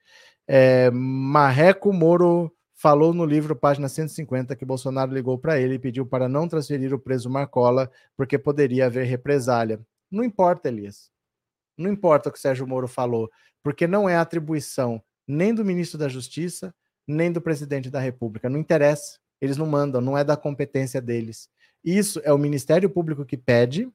[0.47, 6.05] É, Marreco Moro falou no livro, página 150, que Bolsonaro ligou para ele e pediu
[6.05, 9.79] para não transferir o preso Marcola, porque poderia haver represália.
[10.11, 11.09] Não importa, Elias.
[11.77, 13.29] Não importa o que Sérgio Moro falou,
[13.63, 16.73] porque não é atribuição nem do ministro da Justiça,
[17.07, 18.49] nem do presidente da República.
[18.49, 19.19] Não interessa.
[19.41, 21.49] Eles não mandam, não é da competência deles.
[21.83, 23.91] Isso é o Ministério Público que pede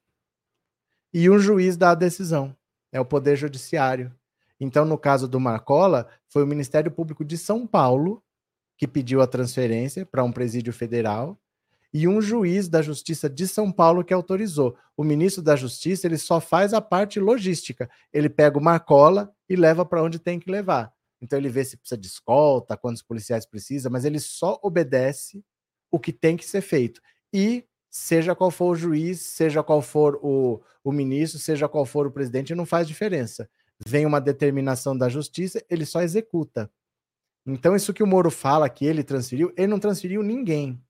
[1.13, 2.55] e um juiz dá a decisão.
[2.93, 4.15] É o Poder Judiciário.
[4.61, 8.23] Então, no caso do Marcola, foi o Ministério Público de São Paulo
[8.77, 11.39] que pediu a transferência para um presídio federal
[11.93, 14.77] e um juiz da Justiça de São Paulo que autorizou.
[14.97, 17.91] O ministro da Justiça ele só faz a parte logística.
[18.13, 20.93] Ele pega o Marcola e leva para onde tem que levar.
[21.21, 25.45] Então ele vê se precisa de escolta, quantos policiais precisa, mas ele só obedece
[25.91, 27.01] o que tem que ser feito.
[27.33, 32.07] E seja qual for o juiz, seja qual for o, o ministro, seja qual for
[32.07, 33.49] o presidente, não faz diferença.
[33.85, 36.71] Vem uma determinação da justiça, ele só executa.
[37.47, 40.81] Então, isso que o Moro fala que ele transferiu, ele não transferiu ninguém.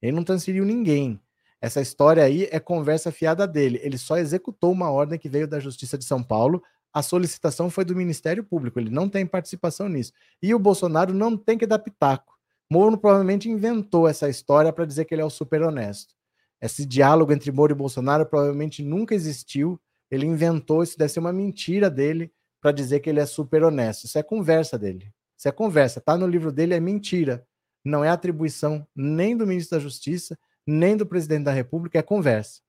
[0.00, 1.20] Ele não transferiu ninguém.
[1.60, 3.80] Essa história aí é conversa fiada dele.
[3.82, 6.62] Ele só executou uma ordem que veio da Justiça de São Paulo.
[6.96, 8.80] A solicitação foi do Ministério Público.
[8.80, 10.12] Ele não tem participação nisso.
[10.42, 12.34] E o Bolsonaro não tem que dar pitaco.
[12.70, 16.14] Moro provavelmente inventou essa história para dizer que ele é o super honesto.
[16.60, 19.78] Esse diálogo entre Moro e Bolsonaro provavelmente nunca existiu.
[20.10, 22.32] Ele inventou, isso deve ser uma mentira dele
[22.62, 24.04] para dizer que ele é super honesto.
[24.04, 25.12] Isso é conversa dele.
[25.36, 26.00] Isso é conversa.
[26.00, 27.46] Tá no livro dele, é mentira
[27.86, 32.60] não é atribuição nem do ministro da Justiça, nem do presidente da República, é conversa.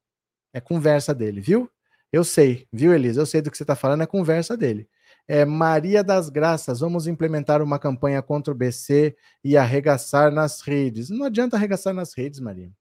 [0.54, 1.70] É conversa dele, viu?
[2.18, 3.22] Eu sei, viu, Elisa?
[3.22, 4.90] Eu sei do que você está falando, é conversa dele.
[5.28, 11.12] É, Maria das Graças, vamos implementar uma campanha contra o BC e arregaçar nas redes.
[11.12, 12.72] Não adianta arregaçar nas redes, Maria.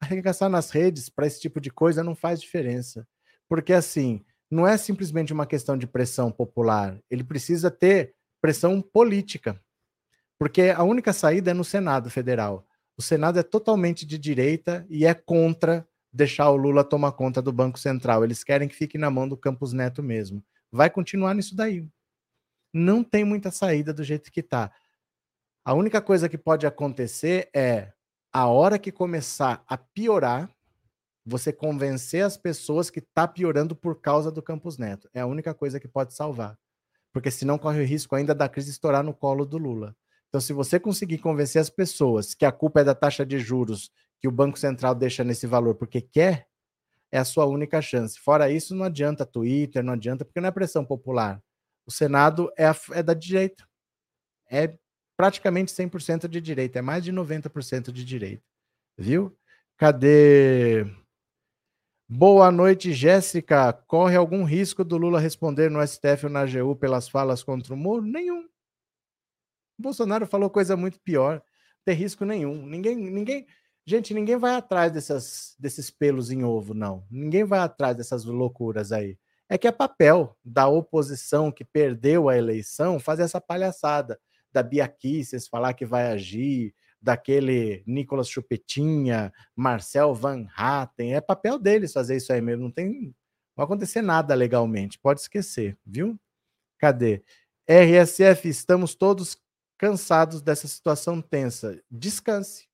[0.00, 3.06] Arregaçar nas redes para esse tipo de coisa não faz diferença.
[3.48, 6.98] Porque, assim, não é simplesmente uma questão de pressão popular.
[7.08, 9.62] Ele precisa ter pressão política.
[10.36, 12.66] Porque a única saída é no Senado Federal.
[12.98, 17.52] O Senado é totalmente de direita e é contra deixar o Lula tomar conta do
[17.52, 18.24] Banco Central.
[18.24, 20.44] Eles querem que fique na mão do Campos Neto mesmo.
[20.70, 21.86] Vai continuar nisso daí.
[22.72, 24.72] Não tem muita saída do jeito que está.
[25.64, 27.92] A única coisa que pode acontecer é
[28.32, 30.48] a hora que começar a piorar,
[31.26, 35.08] você convencer as pessoas que está piorando por causa do Campos Neto.
[35.12, 36.56] É a única coisa que pode salvar.
[37.12, 39.96] Porque senão corre o risco ainda da crise estourar no colo do Lula.
[40.28, 43.90] Então, se você conseguir convencer as pessoas que a culpa é da taxa de juros
[44.20, 46.46] que o Banco Central deixa nesse valor porque quer,
[47.10, 48.18] é a sua única chance.
[48.18, 51.42] Fora isso, não adianta Twitter, não adianta, porque não é pressão popular.
[51.86, 53.66] O Senado é, a, é da direita.
[54.48, 54.74] É
[55.16, 58.42] praticamente 100% de direita, é mais de 90% de direita.
[58.96, 59.36] Viu?
[59.76, 60.84] Cadê?
[62.08, 63.72] Boa noite, Jéssica.
[63.72, 67.76] Corre algum risco do Lula responder no STF ou na AGU pelas falas contra o
[67.76, 68.02] Moro?
[68.02, 68.48] Nenhum.
[69.78, 71.42] Bolsonaro falou coisa muito pior, não
[71.84, 72.66] tem risco nenhum.
[72.66, 73.46] Ninguém, ninguém,
[73.90, 77.04] gente, ninguém vai atrás dessas, desses pelos em ovo, não.
[77.10, 79.18] Ninguém vai atrás dessas loucuras aí.
[79.48, 84.18] É que é papel da oposição que perdeu a eleição fazer essa palhaçada
[84.52, 91.14] da Bia Kicis falar que vai agir, daquele Nicolas Chupetinha, Marcel Van Hatten.
[91.14, 92.64] É papel deles fazer isso aí mesmo.
[92.64, 93.14] Não tem.
[93.56, 94.98] Não acontecer nada legalmente.
[94.98, 96.18] Pode esquecer, viu?
[96.78, 97.22] Cadê?
[97.66, 99.36] RSF, estamos todos
[99.76, 101.82] cansados dessa situação tensa.
[101.90, 102.69] Descanse.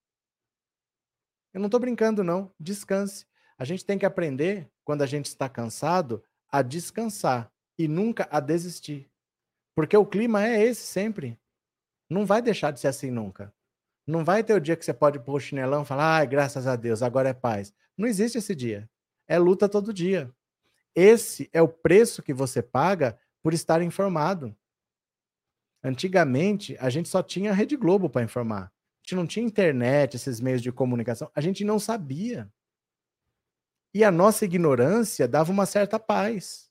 [1.57, 2.53] Eu não estou brincando, não.
[2.61, 3.25] Descanse.
[3.57, 8.41] A gente tem que aprender, quando a gente está cansado, a descansar e nunca a
[8.41, 9.11] desistir.
[9.75, 11.41] Porque o clima é esse sempre.
[12.11, 13.55] Não vai deixar de ser assim nunca.
[14.07, 16.67] Não vai ter o dia que você pode pôr o chinelão e falar, ai, graças
[16.67, 17.73] a Deus, agora é paz.
[17.97, 18.87] Não existe esse dia.
[19.27, 20.31] É luta todo dia.
[20.95, 24.55] Esse é o preço que você paga por estar informado.
[25.83, 28.71] Antigamente, a gente só tinha a Rede Globo para informar.
[29.07, 31.31] Gente não tinha internet, esses meios de comunicação.
[31.33, 32.51] A gente não sabia.
[33.95, 36.69] E a nossa ignorância dava uma certa paz.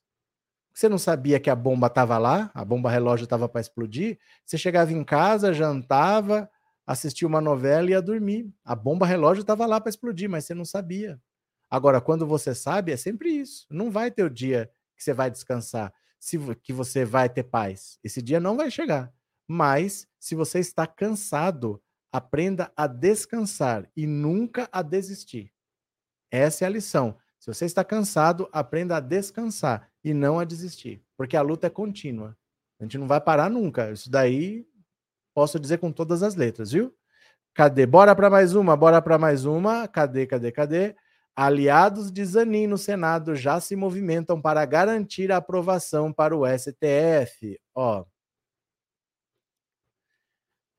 [0.74, 4.18] Você não sabia que a bomba estava lá, a bomba relógio estava para explodir.
[4.44, 6.46] Você chegava em casa, jantava,
[6.86, 8.52] assistia uma novela e ia dormir.
[8.62, 11.18] A bomba relógio estava lá para explodir, mas você não sabia.
[11.70, 13.66] Agora, quando você sabe, é sempre isso.
[13.70, 15.90] Não vai ter o dia que você vai descansar
[16.62, 17.98] que você vai ter paz.
[18.04, 19.10] Esse dia não vai chegar.
[19.48, 21.80] Mas, se você está cansado,
[22.16, 25.52] aprenda a descansar e nunca a desistir.
[26.30, 27.16] Essa é a lição.
[27.38, 31.70] Se você está cansado, aprenda a descansar e não a desistir, porque a luta é
[31.70, 32.36] contínua.
[32.80, 33.90] A gente não vai parar nunca.
[33.90, 34.66] Isso daí
[35.36, 36.94] Posso dizer com todas as letras, viu?
[37.52, 37.84] Cadê?
[37.84, 39.86] Bora para mais uma, bora para mais uma.
[39.86, 40.96] Cadê, cadê, cadê?
[41.36, 47.60] Aliados de Zanin no Senado já se movimentam para garantir a aprovação para o STF.
[47.74, 48.06] Ó,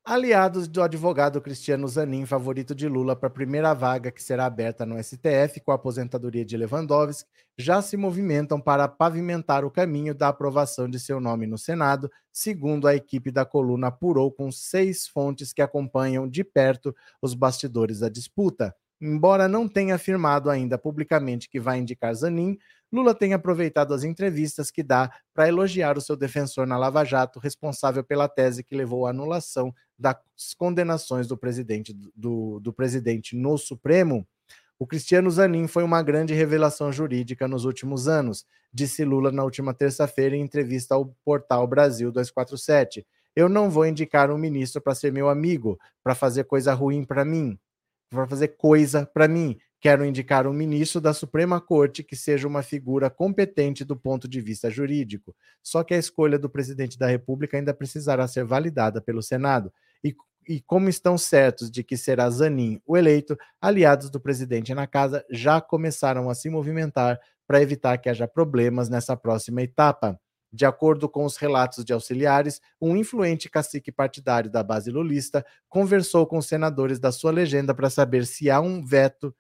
[0.07, 4.85] aliados do advogado Cristiano Zanin, favorito de Lula para a primeira vaga que será aberta
[4.85, 10.29] no STF com a aposentadoria de Lewandowski, já se movimentam para pavimentar o caminho da
[10.29, 15.51] aprovação de seu nome no Senado, segundo a equipe da coluna apurou com seis fontes
[15.51, 18.73] que acompanham de perto os bastidores da disputa.
[19.01, 22.57] Embora não tenha afirmado ainda publicamente que vai indicar Zanin,
[22.91, 27.39] Lula tem aproveitado as entrevistas que dá para elogiar o seu defensor na Lava Jato,
[27.39, 30.15] responsável pela tese que levou à anulação das
[30.57, 34.25] condenações do presidente, do, do presidente no Supremo.
[34.79, 39.73] O Cristiano Zanin foi uma grande revelação jurídica nos últimos anos, disse Lula na última
[39.73, 43.05] terça-feira em entrevista ao portal Brasil 247.
[43.35, 47.25] Eu não vou indicar um ministro para ser meu amigo, para fazer coisa ruim para
[47.25, 47.59] mim
[48.09, 49.57] para fazer coisa para mim.
[49.79, 54.41] Quero indicar um ministro da Suprema Corte que seja uma figura competente do ponto de
[54.41, 55.35] vista jurídico.
[55.61, 59.71] Só que a escolha do presidente da República ainda precisará ser validada pelo Senado.
[60.03, 60.15] E,
[60.47, 65.23] e como estão certos de que será Zanin o eleito, aliados do presidente na casa
[65.29, 70.19] já começaram a se movimentar para evitar que haja problemas nessa próxima etapa.
[70.51, 76.25] De acordo com os relatos de auxiliares, um influente cacique partidário da base lulista conversou
[76.25, 79.35] com senadores da sua legenda para saber se há um veto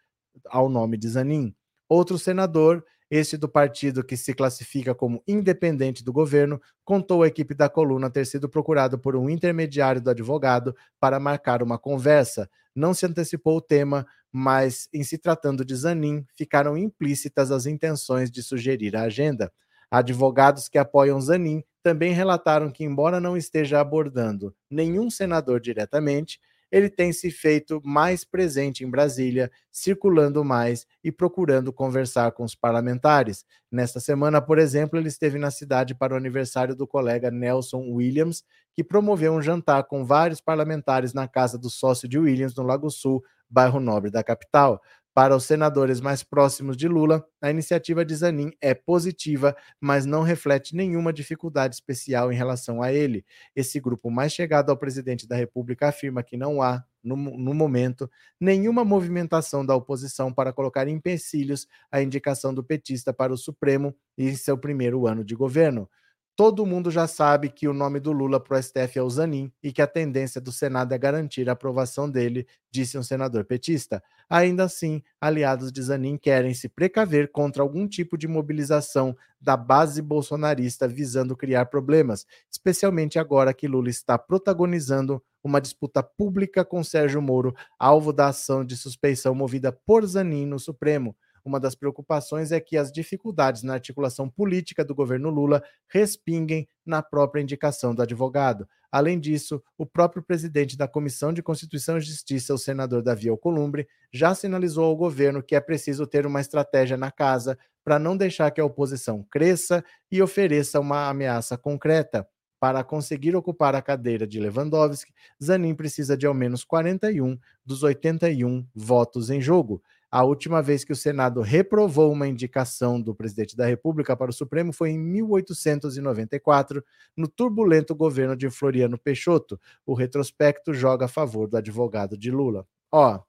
[0.45, 1.53] ao nome de Zanin.
[1.89, 7.53] Outro senador, este do partido que se classifica como independente do governo, contou à equipe
[7.53, 12.49] da coluna ter sido procurado por um intermediário do advogado para marcar uma conversa.
[12.75, 18.29] Não se antecipou o tema, mas, em se tratando de Zanin, ficaram implícitas as intenções
[18.29, 19.51] de sugerir a agenda.
[19.89, 26.89] Advogados que apoiam Zanin também relataram que, embora não esteja abordando nenhum senador diretamente, ele
[26.89, 33.45] tem se feito mais presente em Brasília, circulando mais e procurando conversar com os parlamentares.
[33.71, 38.43] Nesta semana, por exemplo, ele esteve na cidade para o aniversário do colega Nelson Williams,
[38.73, 42.89] que promoveu um jantar com vários parlamentares na casa do sócio de Williams, no Lago
[42.89, 44.81] Sul, bairro nobre da capital.
[45.17, 50.21] Para os senadores mais próximos de Lula, a iniciativa de Zanin é positiva, mas não
[50.21, 53.25] reflete nenhuma dificuldade especial em relação a ele.
[53.55, 58.07] Esse grupo mais chegado ao presidente da República afirma que não há, no, no momento,
[58.39, 64.35] nenhuma movimentação da oposição para colocar empecilhos à indicação do petista para o Supremo em
[64.35, 65.89] seu primeiro ano de governo.
[66.37, 69.51] Todo mundo já sabe que o nome do Lula para o STF é o Zanin
[69.63, 74.03] e que a tendência do Senado é garantir a aprovação dele, disse um senador petista.
[74.29, 79.99] Ainda assim, aliados de Zanin querem se precaver contra algum tipo de mobilização da base
[79.99, 87.19] bolsonarista visando criar problemas, especialmente agora que Lula está protagonizando uma disputa pública com Sérgio
[87.19, 91.15] Moro, alvo da ação de suspeição movida por Zanin no Supremo.
[91.47, 97.01] Uma das preocupações é que as dificuldades na articulação política do governo Lula respinguem na
[97.01, 98.67] própria indicação do advogado.
[98.91, 103.87] Além disso, o próprio presidente da Comissão de Constituição e Justiça, o senador Davi Alcolumbre,
[104.11, 108.51] já sinalizou ao governo que é preciso ter uma estratégia na casa para não deixar
[108.51, 109.81] que a oposição cresça
[110.11, 112.27] e ofereça uma ameaça concreta.
[112.59, 118.67] Para conseguir ocupar a cadeira de Lewandowski, Zanin precisa de ao menos 41 dos 81
[118.75, 119.81] votos em jogo.
[120.09, 124.33] A última vez que o Senado reprovou uma indicação do presidente da República para o
[124.33, 126.83] Supremo foi em 1894,
[127.15, 129.59] no turbulento governo de Floriano Peixoto.
[129.85, 132.65] O retrospecto joga a favor do advogado de Lula.
[132.89, 133.21] Ó,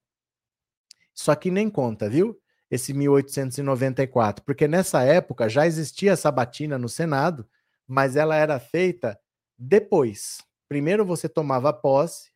[1.12, 2.38] isso aqui nem conta, viu?
[2.70, 7.48] Esse 1894, porque nessa época já existia sabatina no Senado,
[7.88, 9.18] mas ela era feita
[9.58, 10.38] depois.
[10.68, 12.30] Primeiro você tomava posse,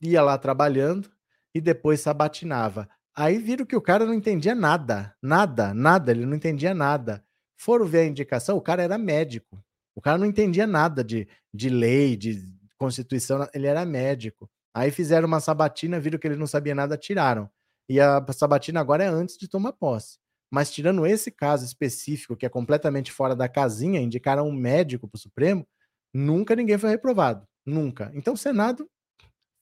[0.00, 1.10] ia lá trabalhando
[1.52, 2.88] e depois sabatinava.
[3.14, 7.22] Aí viram que o cara não entendia nada, nada, nada, ele não entendia nada.
[7.58, 9.62] Foram ver a indicação, o cara era médico.
[9.94, 12.48] O cara não entendia nada de, de lei, de
[12.78, 14.50] constituição, ele era médico.
[14.74, 17.50] Aí fizeram uma sabatina, viram que ele não sabia nada, tiraram.
[17.86, 20.18] E a sabatina agora é antes de tomar posse.
[20.50, 25.18] Mas tirando esse caso específico, que é completamente fora da casinha, indicaram um médico para
[25.18, 25.66] o Supremo,
[26.14, 27.46] nunca ninguém foi reprovado.
[27.66, 28.10] Nunca.
[28.14, 28.88] Então o Senado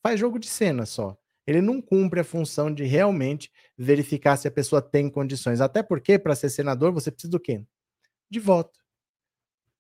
[0.05, 4.51] faz jogo de cena só ele não cumpre a função de realmente verificar se a
[4.51, 5.61] pessoa tem condições.
[5.61, 7.64] Até porque, para ser senador, você precisa do quê?
[8.30, 8.78] De voto.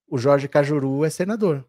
[0.08, 1.58] O Jorge Cajuru é senador.
[1.58, 1.66] O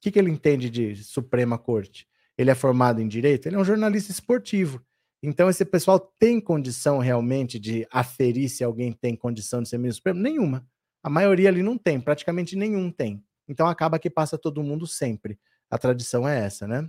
[0.00, 2.06] que, que ele entende de Suprema Corte?
[2.36, 3.46] Ele é formado em direito?
[3.46, 4.84] Ele é um jornalista esportivo.
[5.22, 9.98] Então, esse pessoal tem condição realmente de aferir se alguém tem condição de ser ministro
[9.98, 10.20] supremo?
[10.20, 10.64] Nenhuma.
[11.02, 13.24] A maioria ali não tem, praticamente nenhum tem.
[13.48, 15.38] Então, acaba que passa todo mundo sempre.
[15.70, 16.88] A tradição é essa, né?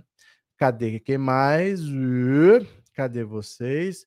[0.60, 1.80] Cadê que mais?
[2.92, 4.06] Cadê vocês?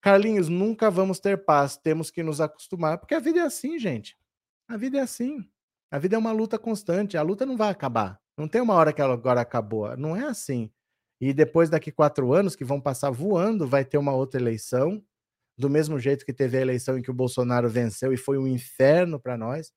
[0.00, 4.16] Carlinhos, nunca vamos ter paz, temos que nos acostumar, porque a vida é assim, gente.
[4.68, 5.44] A vida é assim.
[5.90, 8.20] A vida é uma luta constante, a luta não vai acabar.
[8.38, 9.96] Não tem uma hora que ela agora acabou.
[9.96, 10.70] Não é assim.
[11.20, 15.04] E depois, daqui quatro anos, que vão passar voando, vai ter uma outra eleição.
[15.58, 18.46] Do mesmo jeito que teve a eleição em que o Bolsonaro venceu e foi um
[18.46, 19.72] inferno para nós.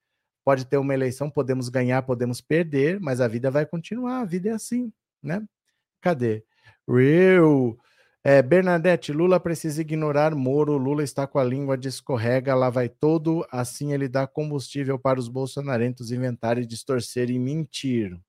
[0.45, 4.19] Pode ter uma eleição, podemos ganhar, podemos perder, mas a vida vai continuar.
[4.19, 5.43] A vida é assim, né?
[6.03, 6.43] Cadê?
[6.85, 7.77] Real.
[8.25, 10.77] É, Bernadette, Lula precisa ignorar Moro.
[10.77, 13.47] Lula está com a língua de escorrega, lá vai todo.
[13.49, 18.19] Assim ele dá combustível para os bolsonarentos inventarem, distorcer e mentir.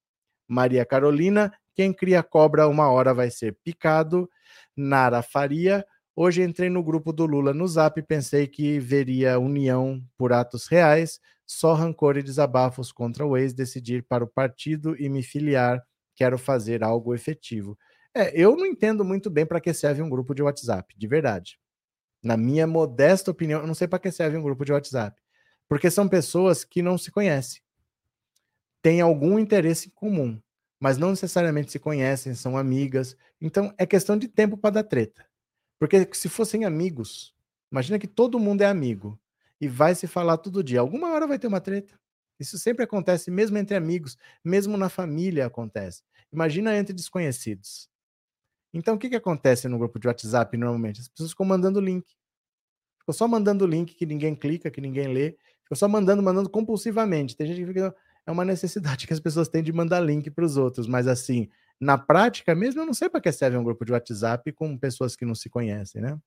[0.46, 4.30] Maria Carolina, quem cria cobra uma hora vai ser picado.
[4.76, 10.32] Nara Faria, hoje entrei no grupo do Lula no Zap pensei que veria união por
[10.32, 15.24] atos reais, só rancor e desabafos contra o ex, decidir para o partido e me
[15.24, 15.82] filiar.
[16.14, 17.78] Quero fazer algo efetivo.
[18.14, 21.58] É, eu não entendo muito bem para que serve um grupo de WhatsApp, de verdade.
[22.22, 25.20] Na minha modesta opinião, eu não sei para que serve um grupo de WhatsApp.
[25.68, 27.60] Porque são pessoas que não se conhecem.
[28.80, 30.40] Têm algum interesse em comum,
[30.78, 33.16] mas não necessariamente se conhecem, são amigas.
[33.40, 35.26] Então é questão de tempo para dar treta.
[35.78, 37.34] Porque se fossem amigos,
[37.70, 39.18] imagina que todo mundo é amigo
[39.60, 40.80] e vai se falar todo dia.
[40.80, 41.98] Alguma hora vai ter uma treta.
[42.38, 46.02] Isso sempre acontece, mesmo entre amigos, mesmo na família acontece.
[46.32, 47.88] Imagina entre desconhecidos.
[48.72, 51.00] Então, o que, que acontece no grupo de WhatsApp normalmente?
[51.00, 52.04] As pessoas ficam mandando link.
[52.98, 55.36] Ficam só mandando link que ninguém clica, que ninguém lê.
[55.62, 57.36] Ficam só mandando, mandando compulsivamente.
[57.36, 57.94] Tem gente que fica.
[58.26, 60.88] É uma necessidade que as pessoas têm de mandar link para os outros.
[60.88, 64.50] Mas, assim, na prática mesmo, eu não sei para que serve um grupo de WhatsApp
[64.52, 66.18] com pessoas que não se conhecem, né?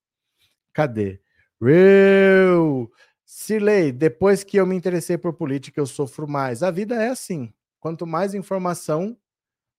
[0.72, 1.20] Cadê?
[1.60, 2.88] Real!
[3.30, 6.62] Silei, depois que eu me interessei por política, eu sofro mais.
[6.62, 7.52] A vida é assim.
[7.78, 9.18] Quanto mais informação,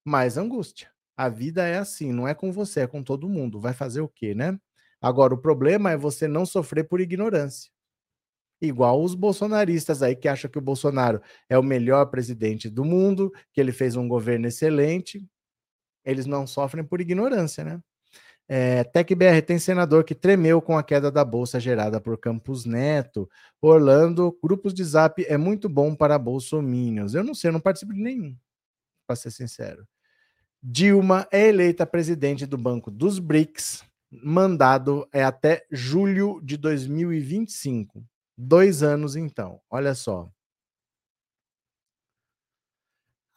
[0.06, 0.92] mais angústia.
[1.18, 3.60] A vida é assim, não é com você, é com todo mundo.
[3.60, 4.60] Vai fazer o quê, né?
[5.02, 7.72] Agora, o problema é você não sofrer por ignorância.
[8.62, 13.32] Igual os bolsonaristas aí que acham que o Bolsonaro é o melhor presidente do mundo,
[13.54, 15.28] que ele fez um governo excelente.
[16.06, 17.82] Eles não sofrem por ignorância, né?
[18.52, 18.84] É,
[19.46, 23.30] tem senador que tremeu com a queda da bolsa gerada por Campos Neto.
[23.62, 27.14] Orlando, grupos de zap é muito bom para bolsominions.
[27.14, 28.36] Eu não sei, eu não participo de nenhum,
[29.06, 29.88] para ser sincero.
[30.64, 33.84] Dilma é eleita presidente do Banco dos BRICS.
[34.12, 38.04] Mandado é até julho de 2025.
[38.36, 39.62] Dois anos, então.
[39.70, 40.28] Olha só.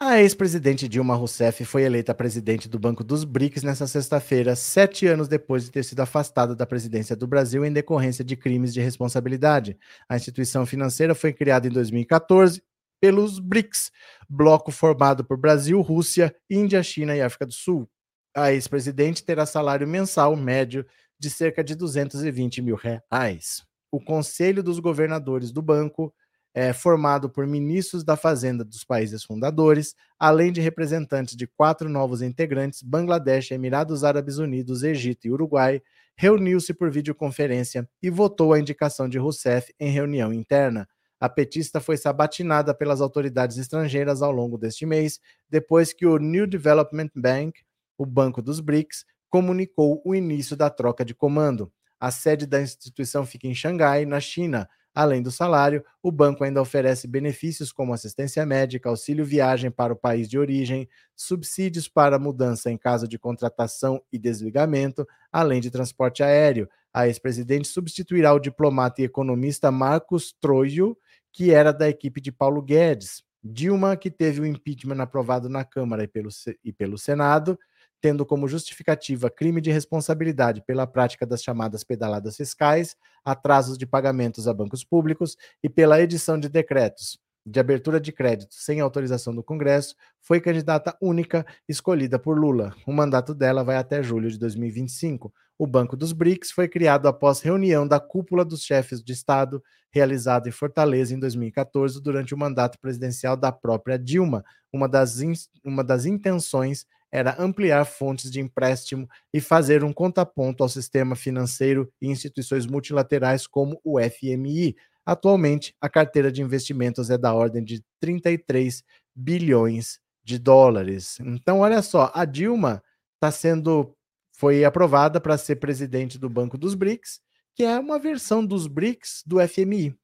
[0.04, 5.28] A ex-presidente Dilma Rousseff foi eleita presidente do Banco dos BRICS nesta sexta-feira, sete anos
[5.28, 9.78] depois de ter sido afastada da presidência do Brasil em decorrência de crimes de responsabilidade.
[10.08, 12.60] A instituição financeira foi criada em 2014
[13.00, 13.92] pelos BRICS,
[14.28, 17.88] bloco formado por Brasil, Rússia, Índia, China e África do Sul.
[18.36, 20.84] A ex-presidente terá salário mensal médio
[21.16, 23.62] de cerca de 220 mil reais.
[23.88, 26.12] O Conselho dos Governadores do Banco
[26.54, 32.22] é formado por ministros da Fazenda dos países fundadores, além de representantes de quatro novos
[32.22, 35.82] integrantes, Bangladesh, Emirados Árabes Unidos, Egito e Uruguai,
[36.16, 40.86] reuniu-se por videoconferência e votou a indicação de Rousseff em reunião interna.
[41.18, 46.46] A petista foi sabatinada pelas autoridades estrangeiras ao longo deste mês, depois que o New
[46.46, 47.60] Development Bank,
[47.96, 51.72] o Banco dos BRICS, comunicou o início da troca de comando.
[51.98, 54.68] A sede da instituição fica em Xangai, na China.
[54.94, 59.96] Além do salário, o banco ainda oferece benefícios como assistência médica, auxílio viagem para o
[59.96, 60.86] país de origem,
[61.16, 66.68] subsídios para mudança em caso de contratação e desligamento, além de transporte aéreo.
[66.92, 70.96] A ex-presidente substituirá o diplomata e economista Marcos Troio,
[71.32, 73.24] que era da equipe de Paulo Guedes.
[73.42, 76.28] Dilma, que teve o impeachment aprovado na Câmara e pelo,
[76.62, 77.58] e pelo Senado,
[78.02, 84.48] tendo como justificativa crime de responsabilidade pela prática das chamadas pedaladas fiscais, atrasos de pagamentos
[84.48, 89.42] a bancos públicos e pela edição de decretos de abertura de crédito sem autorização do
[89.42, 92.74] Congresso, foi candidata única escolhida por Lula.
[92.86, 95.32] O mandato dela vai até julho de 2025.
[95.58, 100.48] O Banco dos BRICS foi criado após reunião da cúpula dos chefes de Estado, realizada
[100.48, 104.44] em Fortaleza em 2014, durante o mandato presidencial da própria Dilma.
[104.72, 105.18] Uma das,
[105.64, 111.92] uma das intenções era ampliar fontes de empréstimo e fazer um contraponto ao sistema financeiro
[112.00, 114.74] e instituições multilaterais como o FMI.
[115.04, 118.82] Atualmente, a carteira de investimentos é da ordem de 33
[119.14, 121.20] bilhões de dólares.
[121.20, 122.82] Então, olha só, a Dilma
[123.16, 123.94] está sendo
[124.32, 127.20] foi aprovada para ser presidente do Banco dos BRICS,
[127.54, 129.94] que é uma versão dos BRICS do FMI.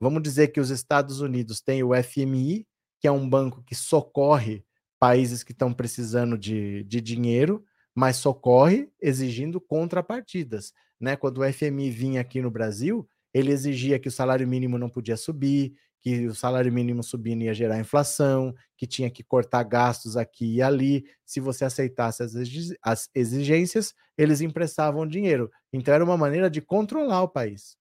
[0.00, 2.66] Vamos dizer que os Estados Unidos têm o FMI,
[2.98, 4.64] que é um banco que socorre
[4.98, 10.72] países que estão precisando de, de dinheiro, mas socorre exigindo contrapartidas.
[11.00, 11.16] Né?
[11.16, 15.16] Quando o FMI vinha aqui no Brasil, ele exigia que o salário mínimo não podia
[15.16, 20.56] subir, que o salário mínimo subindo ia gerar inflação, que tinha que cortar gastos aqui
[20.56, 21.04] e ali.
[21.24, 25.50] Se você aceitasse as exigências, eles emprestavam dinheiro.
[25.72, 27.76] Então era uma maneira de controlar o país.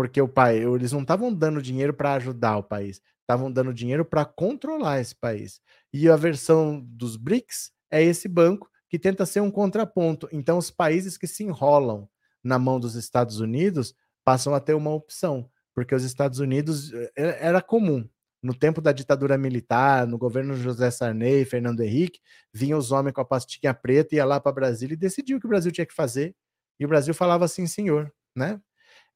[0.00, 4.02] Porque o pai, eles não estavam dando dinheiro para ajudar o país, estavam dando dinheiro
[4.02, 5.60] para controlar esse país.
[5.92, 10.26] E a versão dos BRICS é esse banco que tenta ser um contraponto.
[10.32, 12.08] Então os países que se enrolam
[12.42, 13.94] na mão dos Estados Unidos
[14.24, 18.08] passam a ter uma opção porque os Estados Unidos eh, era comum.
[18.42, 22.20] No tempo da ditadura militar, no governo José Sarney, Fernando Henrique,
[22.54, 25.46] vinham os homens com a pastinha preta, ia lá para Brasília e decidiu o que
[25.46, 26.34] o Brasil tinha que fazer.
[26.78, 28.58] E o Brasil falava assim, senhor, né?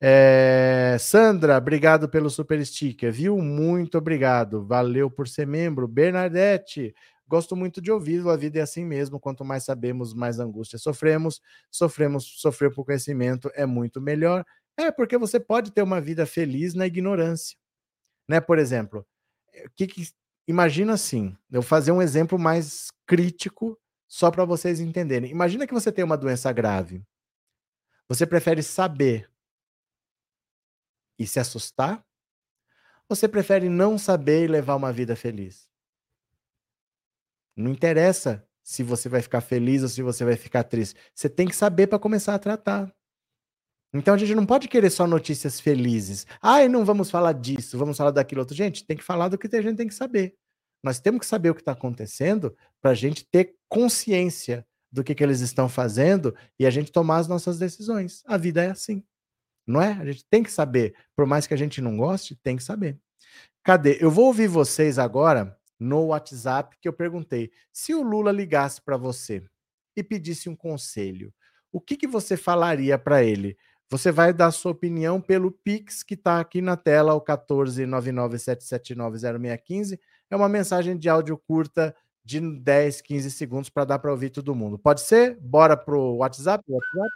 [0.00, 3.38] É, Sandra, obrigado pelo super sticker, viu?
[3.38, 4.64] Muito obrigado.
[4.66, 5.88] Valeu por ser membro.
[5.88, 6.94] Bernadette,
[7.26, 8.30] gosto muito de ouvi-lo.
[8.30, 9.20] A vida é assim mesmo.
[9.20, 11.40] Quanto mais sabemos, mais angústia sofremos.
[11.70, 14.44] Sofremos, sofrer por conhecimento é muito melhor.
[14.76, 17.56] É, porque você pode ter uma vida feliz na ignorância.
[18.28, 18.40] Né?
[18.40, 19.06] Por exemplo,
[19.52, 20.08] eh, que, que
[20.48, 23.78] imagina assim, eu fazer um exemplo mais crítico
[24.08, 25.30] só para vocês entenderem.
[25.30, 27.02] Imagina que você tem uma doença grave.
[28.08, 29.30] Você prefere saber
[31.18, 32.04] e se assustar?
[33.08, 35.68] Ou você prefere não saber e levar uma vida feliz?
[37.56, 40.98] Não interessa se você vai ficar feliz ou se você vai ficar triste.
[41.14, 42.92] Você tem que saber para começar a tratar.
[43.92, 46.26] Então a gente não pode querer só notícias felizes.
[46.42, 48.56] Ai, não vamos falar disso, vamos falar daquilo outro.
[48.56, 50.34] Gente, tem que falar do que a gente tem que saber.
[50.82, 55.14] Nós temos que saber o que está acontecendo para a gente ter consciência do que,
[55.14, 58.22] que eles estão fazendo e a gente tomar as nossas decisões.
[58.26, 59.02] A vida é assim.
[59.66, 59.92] Não é?
[59.92, 60.94] A gente tem que saber.
[61.16, 62.98] Por mais que a gente não goste, tem que saber.
[63.62, 63.96] Cadê?
[64.00, 67.50] Eu vou ouvir vocês agora no WhatsApp que eu perguntei.
[67.72, 69.42] Se o Lula ligasse para você
[69.96, 71.32] e pedisse um conselho,
[71.72, 73.56] o que, que você falaria para ele?
[73.90, 79.98] Você vai dar sua opinião pelo Pix que está aqui na tela, o 14997790615.
[80.30, 81.94] É uma mensagem de áudio curta
[82.24, 84.78] de 10, 15 segundos para dar para ouvir todo mundo.
[84.78, 85.38] Pode ser?
[85.40, 86.64] Bora pro WhatsApp?
[86.66, 87.10] WhatsApp?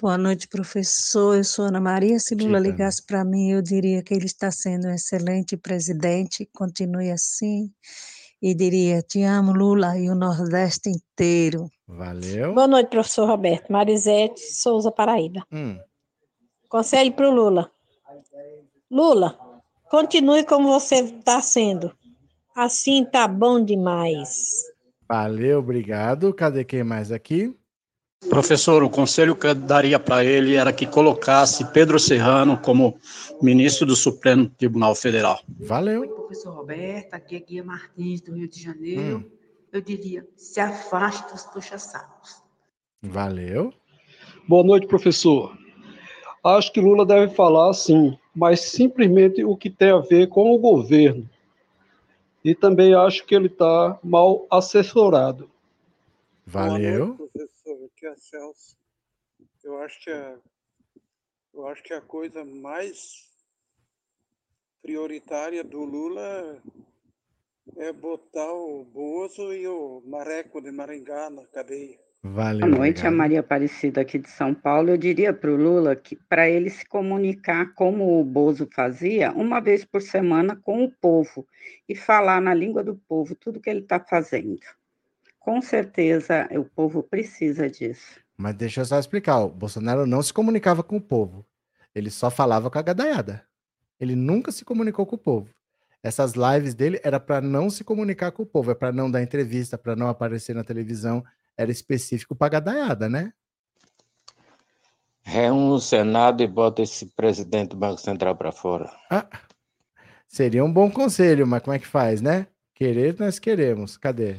[0.00, 1.36] Boa noite, professor.
[1.36, 2.20] Eu sou Ana Maria.
[2.20, 6.48] Se Lula ligasse para mim, eu diria que ele está sendo um excelente presidente.
[6.54, 7.72] Continue assim
[8.40, 11.68] e diria: Te amo, Lula, e o Nordeste inteiro.
[11.88, 12.54] Valeu.
[12.54, 13.72] Boa noite, professor Roberto.
[13.72, 15.44] Marisete Souza Paraíba.
[15.50, 15.76] Hum.
[16.68, 17.68] Conselho para o Lula.
[18.88, 19.36] Lula,
[19.90, 21.92] continue como você está sendo.
[22.54, 24.77] Assim tá bom demais.
[25.08, 26.34] Valeu, obrigado.
[26.34, 27.56] Cadê quem mais aqui?
[28.28, 32.98] Professor, o conselho que eu daria para ele era que colocasse Pedro Serrano como
[33.40, 35.40] ministro do Supremo Tribunal Federal.
[35.60, 36.00] Valeu.
[36.00, 39.18] Oi, professor Roberto, aqui é Guia Martins, do Rio de Janeiro.
[39.18, 39.30] Hum.
[39.72, 42.42] Eu diria, se afaste dos puxa-sacos.
[43.00, 43.72] Valeu.
[44.48, 45.56] Boa noite, professor.
[46.44, 50.58] Acho que Lula deve falar sim, mas simplesmente o que tem a ver com o
[50.58, 51.28] governo.
[52.48, 55.50] E também acho que ele está mal assessorado.
[56.46, 57.08] Valeu.
[57.08, 57.84] Boa noite, professor.
[57.84, 58.74] Aqui é Celso.
[59.62, 60.38] Eu acho que a,
[61.52, 63.28] eu acho que a coisa mais
[64.80, 66.58] prioritária do Lula
[67.76, 72.00] é botar o Bozo e o Mareco de Maringá na cadeia.
[72.22, 73.12] Valeu, Boa noite, obrigado.
[73.14, 74.90] a Maria Aparecida aqui de São Paulo.
[74.90, 79.60] Eu diria para o Lula que para ele se comunicar como o Bozo fazia, uma
[79.60, 81.46] vez por semana com o povo
[81.88, 84.58] e falar na língua do povo tudo que ele está fazendo.
[85.38, 88.20] Com certeza o povo precisa disso.
[88.36, 91.46] Mas deixa eu só explicar: o Bolsonaro não se comunicava com o povo,
[91.94, 93.44] ele só falava com a gadaiada.
[94.00, 95.48] Ele nunca se comunicou com o povo.
[96.02, 99.22] Essas lives dele era para não se comunicar com o povo, é para não dar
[99.22, 101.24] entrevista, para não aparecer na televisão,
[101.58, 103.32] era específico para gadaiada, né?
[105.22, 108.90] Reúne o Senado e bota esse presidente do Banco Central para fora.
[109.10, 109.28] Ah,
[110.26, 112.46] seria um bom conselho, mas como é que faz, né?
[112.74, 113.98] Querer nós queremos.
[113.98, 114.36] Cadê?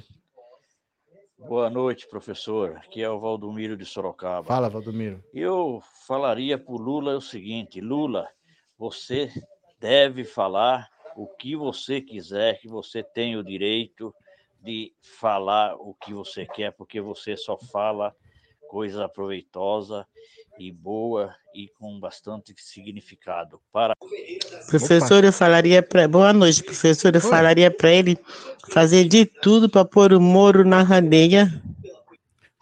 [1.38, 2.78] Boa noite, professor.
[2.78, 4.47] Aqui é o Valdomiro de Sorocaba.
[4.47, 5.24] Fala, Valdomiro.
[5.34, 8.28] Eu falaria para o Lula o seguinte: Lula,
[8.78, 9.30] você
[9.80, 14.13] deve falar o que você quiser, que você tem o direito
[14.62, 18.14] de falar o que você quer, porque você só fala
[18.70, 20.05] coisa proveitosa
[20.60, 23.60] e boa e com bastante significado.
[23.72, 23.95] Para
[24.68, 27.30] professor, eu falaria para boa noite, professor, eu Oi.
[27.30, 28.20] falaria para ele
[28.70, 31.49] fazer de tudo para pôr o Moro na radeia.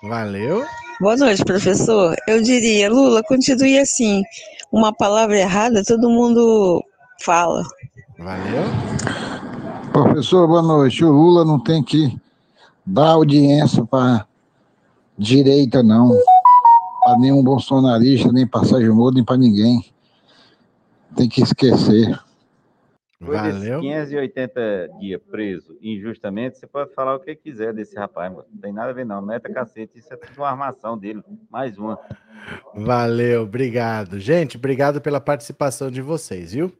[0.01, 0.65] Valeu.
[1.01, 2.15] Boa noite, professor.
[2.27, 4.23] Eu diria, Lula, continue assim.
[4.71, 6.83] Uma palavra errada, todo mundo
[7.21, 7.63] fala.
[8.17, 8.63] Valeu.
[9.97, 11.03] Professor, boa noite.
[11.03, 12.15] O Lula não tem que
[12.85, 14.27] dar audiência para
[15.17, 16.11] direita, não
[17.03, 19.83] para nenhum bolsonarista, nem para Sérgio Moro, nem para ninguém.
[21.15, 22.15] Tem que esquecer.
[23.19, 23.79] Valeu.
[23.81, 28.45] 580 dias preso injustamente, você pode falar o que quiser desse rapaz, mano.
[28.53, 29.19] Não tem nada a ver, não.
[29.19, 31.23] Meta cacete, isso é tudo uma armação dele.
[31.49, 31.97] Mais uma.
[32.75, 34.19] Valeu, obrigado.
[34.19, 36.71] Gente, obrigado pela participação de vocês, viu?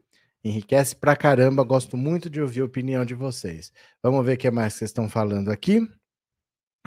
[0.48, 3.70] Enriquece pra caramba, gosto muito de ouvir a opinião de vocês.
[4.02, 5.86] Vamos ver o que mais vocês estão falando aqui.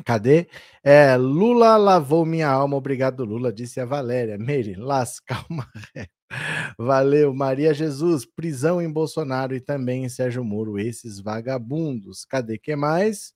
[0.05, 0.49] Cadê?
[0.83, 4.39] É, Lula lavou minha alma, obrigado, Lula, disse a Valéria.
[4.39, 5.69] Meire, lasca uma
[6.79, 12.25] Valeu, Maria Jesus, prisão em Bolsonaro e também em Sérgio Moro, esses vagabundos.
[12.25, 13.35] Cadê que mais?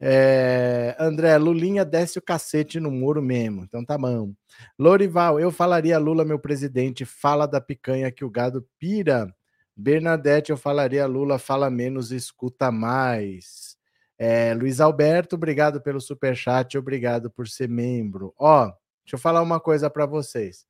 [0.00, 4.32] É, André, Lulinha desce o cacete no Moro mesmo, então tá bom.
[4.78, 9.34] Lorival, eu falaria Lula, meu presidente, fala da picanha que o gado pira.
[9.80, 13.78] Bernadette, eu falaria Lula, fala menos, escuta mais.
[14.18, 18.34] É, Luiz Alberto, obrigado pelo super chat, obrigado por ser membro.
[18.36, 18.64] Ó,
[19.04, 20.66] deixa eu falar uma coisa para vocês.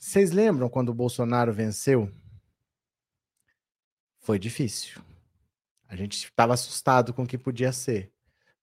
[0.00, 2.10] Vocês lembram quando o Bolsonaro venceu?
[4.18, 5.00] Foi difícil.
[5.86, 8.12] A gente estava assustado com o que podia ser,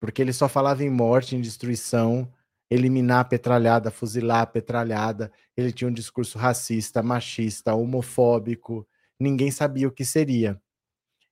[0.02, 2.30] porque ele só falava em morte, em destruição,
[2.72, 5.30] eliminar a petralhada, fuzilar a petralhada.
[5.58, 8.88] Ele tinha um discurso racista, machista, homofóbico.
[9.20, 10.60] Ninguém sabia o que seria.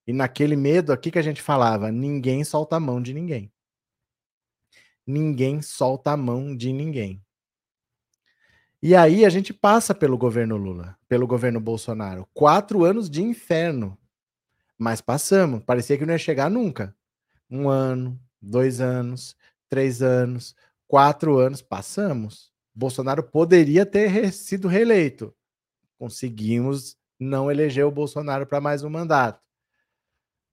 [0.05, 3.49] E naquele medo aqui que a gente falava, ninguém solta a mão de ninguém.
[5.07, 7.23] Ninguém solta a mão de ninguém.
[8.81, 12.27] E aí a gente passa pelo governo Lula, pelo governo Bolsonaro.
[12.33, 13.97] Quatro anos de inferno.
[14.77, 15.63] Mas passamos.
[15.63, 16.95] Parecia que não ia chegar nunca.
[17.49, 19.35] Um ano, dois anos,
[19.69, 20.55] três anos,
[20.89, 22.51] quatro anos, passamos.
[22.73, 25.33] Bolsonaro poderia ter sido reeleito.
[25.99, 29.39] Conseguimos não eleger o Bolsonaro para mais um mandato.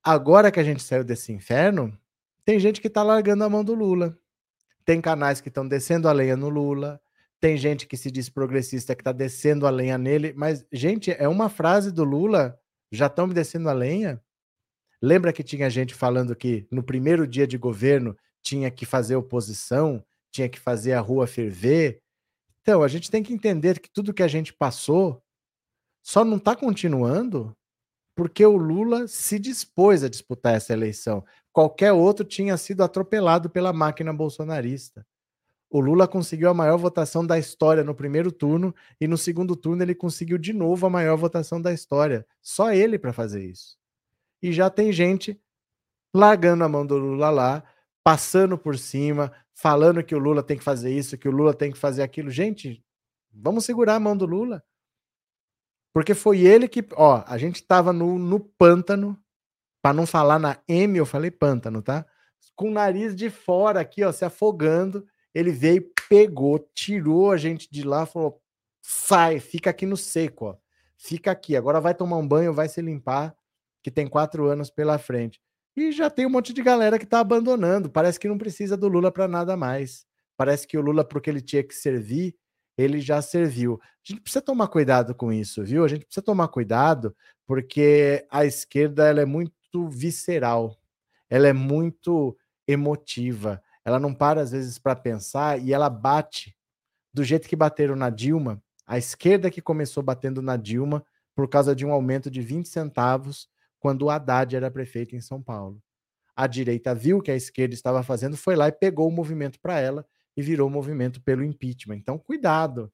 [0.05, 1.99] Agora que a gente saiu desse inferno,
[2.45, 4.16] tem gente que está largando a mão do Lula.
[4.84, 7.01] Tem canais que estão descendo a lenha no Lula.
[7.41, 10.34] Tem gente que se diz progressista que está descendo a lenha nele.
[10.37, 12.61] Mas, gente, é uma frase do Lula.
[12.93, 14.22] Já estão me descendo a lenha?
[15.01, 20.05] Lembra que tinha gente falando que no primeiro dia de governo tinha que fazer oposição,
[20.37, 22.01] tinha que fazer a rua ferver?
[22.62, 25.22] Então, a gente tem que entender que tudo que a gente passou
[26.03, 27.57] só não está continuando
[28.14, 31.24] porque o Lula se dispôs a disputar essa eleição.
[31.53, 35.07] Qualquer outro tinha sido atropelado pela máquina bolsonarista.
[35.68, 39.82] O Lula conseguiu a maior votação da história no primeiro turno e no segundo turno
[39.82, 42.26] ele conseguiu de novo a maior votação da história.
[42.41, 43.76] Só ele para fazer isso.
[44.43, 45.39] E já tem gente
[46.14, 47.64] largando a mão do Lula lá,
[48.07, 51.73] passando por cima, falando que o Lula tem que fazer isso, que o Lula tem
[51.73, 52.31] que fazer aquilo.
[52.31, 52.81] Gente,
[53.33, 54.63] vamos segurar a mão do Lula.
[55.93, 59.21] Porque foi ele que, ó, a gente tava no, no pântano,
[59.83, 62.07] para não falar na M, eu falei pântano, tá?
[62.55, 65.05] Com o nariz de fora aqui, ó, se afogando.
[65.35, 68.41] Ele veio, pegou, tirou a gente de lá, falou:
[68.81, 70.57] sai, fica aqui no seco, ó.
[70.97, 71.57] Fica aqui.
[71.57, 73.37] Agora vai tomar um banho, vai se limpar,
[73.83, 75.41] que tem quatro anos pela frente.
[75.77, 77.91] E já tem um monte de galera que tá abandonando.
[77.91, 80.07] Parece que não precisa do Lula para nada mais.
[80.37, 82.35] Parece que o Lula, porque ele tinha que servir,
[82.79, 83.79] ele já serviu.
[83.83, 85.85] A gente precisa tomar cuidado com isso, viu?
[85.85, 87.14] A gente precisa tomar cuidado
[87.47, 90.77] porque a esquerda ela é muito visceral,
[91.29, 96.57] ela é muito emotiva, ela não para às vezes para pensar e ela bate
[97.14, 101.05] do jeito que bateram na Dilma, a esquerda que começou batendo na Dilma
[101.35, 103.49] por causa de um aumento de 20 centavos
[103.87, 105.80] quando o Haddad era prefeito em São Paulo.
[106.34, 109.78] A direita viu que a esquerda estava fazendo, foi lá e pegou o movimento para
[109.78, 110.05] ela
[110.37, 111.95] e virou movimento pelo impeachment.
[111.95, 112.93] Então, cuidado.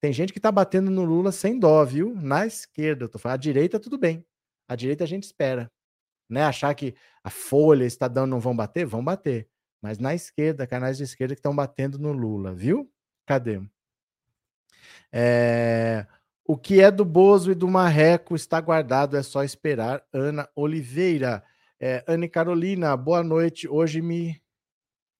[0.00, 2.14] Tem gente que está batendo no Lula sem dó, viu?
[2.14, 3.34] Na esquerda, eu tô falando.
[3.34, 4.24] A direita, tudo bem.
[4.66, 5.70] A direita a gente espera.
[6.26, 6.42] Né?
[6.42, 8.86] Achar que a Folha, Estadão não vão bater?
[8.86, 9.46] Vão bater.
[9.82, 12.90] Mas na esquerda, canais de esquerda que estão batendo no Lula, viu?
[13.26, 13.60] Cadê?
[15.12, 16.06] É...
[16.52, 20.02] O que é do Bozo e do Marreco está guardado, é só esperar.
[20.12, 21.44] Ana Oliveira.
[21.78, 23.68] É, Anne Carolina, boa noite.
[23.68, 24.42] Hoje me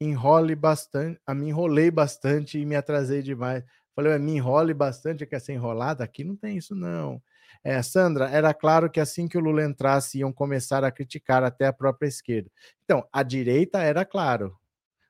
[0.01, 3.63] enrole bastante, a me enrolei bastante e me atrasei demais.
[3.95, 6.03] Falei, me enrole bastante, quer ser enrolada?
[6.03, 7.23] Aqui não tem isso, não.
[7.63, 11.65] É, Sandra, era claro que assim que o Lula entrasse, iam começar a criticar até
[11.65, 12.51] a própria esquerda.
[12.83, 14.59] Então, a direita era claro,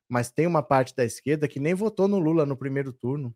[0.06, 3.34] mas tem uma parte da esquerda que nem votou no Lula no primeiro turno.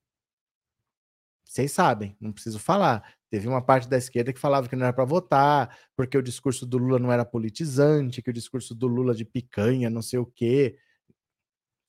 [1.45, 3.15] Vocês sabem, não preciso falar.
[3.31, 6.65] Teve uma parte da esquerda que falava que não era para votar, porque o discurso
[6.65, 10.27] do Lula não era politizante, que o discurso do Lula de picanha, não sei o
[10.27, 10.79] quê.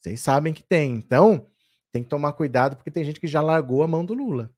[0.01, 0.93] Vocês sabem que tem.
[0.93, 1.47] Então,
[1.91, 4.51] tem que tomar cuidado, porque tem gente que já largou a mão do Lula.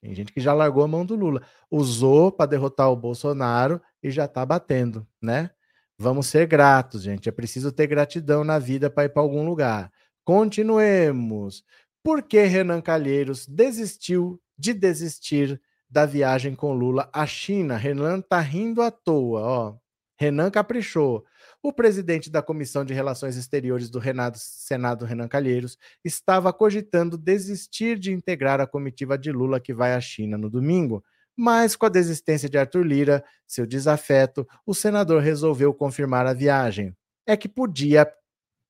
[0.00, 1.42] Tem gente que já largou a mão do Lula.
[1.70, 5.50] Usou para derrotar o Bolsonaro e já está batendo, né?
[5.98, 7.28] Vamos ser gratos, gente.
[7.28, 9.92] É preciso ter gratidão na vida para ir para algum lugar.
[10.24, 11.62] Continuemos.
[12.02, 17.76] Por que Renan Calheiros desistiu de desistir da viagem com Lula à China?
[17.76, 19.76] Renan tá rindo à toa, ó.
[20.18, 21.24] Renan caprichou.
[21.62, 27.98] O presidente da Comissão de Relações Exteriores do Renato, Senado, Renan Calheiros, estava cogitando desistir
[27.98, 31.04] de integrar a comitiva de Lula que vai à China no domingo.
[31.36, 36.94] Mas, com a desistência de Arthur Lira, seu desafeto, o senador resolveu confirmar a viagem.
[37.26, 38.10] É que podia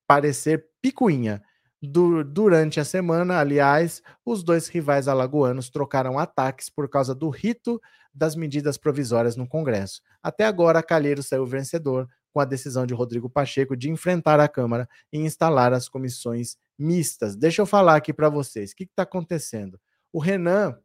[0.07, 1.41] parecer picuinha,
[1.81, 7.81] Du durante a semana, aliás, os dois rivais alagoanos trocaram ataques por causa do rito
[8.13, 10.01] das medidas provisórias no Congresso.
[10.21, 14.87] Até agora, Calheiro saiu vencedor com a decisão de Rodrigo Pacheco de enfrentar a Câmara
[15.11, 17.35] e instalar as comissões mistas.
[17.35, 18.71] Deixa eu falar aqui para vocês.
[18.71, 19.79] O que está acontecendo?
[20.13, 20.77] O Renan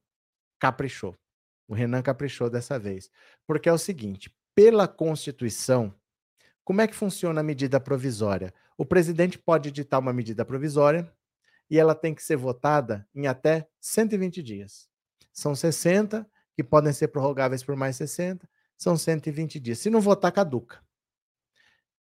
[0.59, 1.15] caprichou.
[1.69, 3.11] O Renan caprichou dessa vez.
[3.47, 5.93] Porque é o seguinte: pela Constituição,
[6.67, 8.53] como é que funciona a medida provisória?
[8.77, 11.09] O presidente pode editar uma medida provisória
[11.71, 14.89] e ela tem que ser votada em até 120 dias.
[15.33, 19.79] São 60 que podem ser prorrogáveis por mais 60, são 120 dias.
[19.79, 20.83] Se não votar, caduca.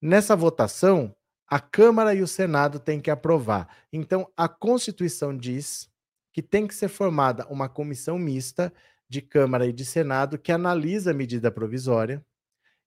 [0.02, 1.16] Nessa votação,
[1.48, 3.70] a Câmara e o Senado têm que aprovar.
[3.94, 5.88] Então, a Constituição diz
[6.34, 8.74] que tem que ser formada uma comissão mista
[9.08, 12.26] de Câmara e de Senado que analisa a medida provisória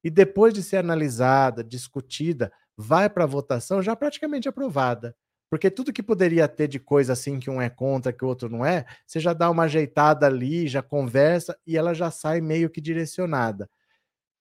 [0.03, 5.15] e depois de ser analisada, discutida, vai para a votação já praticamente aprovada.
[5.51, 8.49] Porque tudo que poderia ter de coisa assim que um é contra, que o outro
[8.49, 12.69] não é, você já dá uma ajeitada ali, já conversa e ela já sai meio
[12.69, 13.69] que direcionada.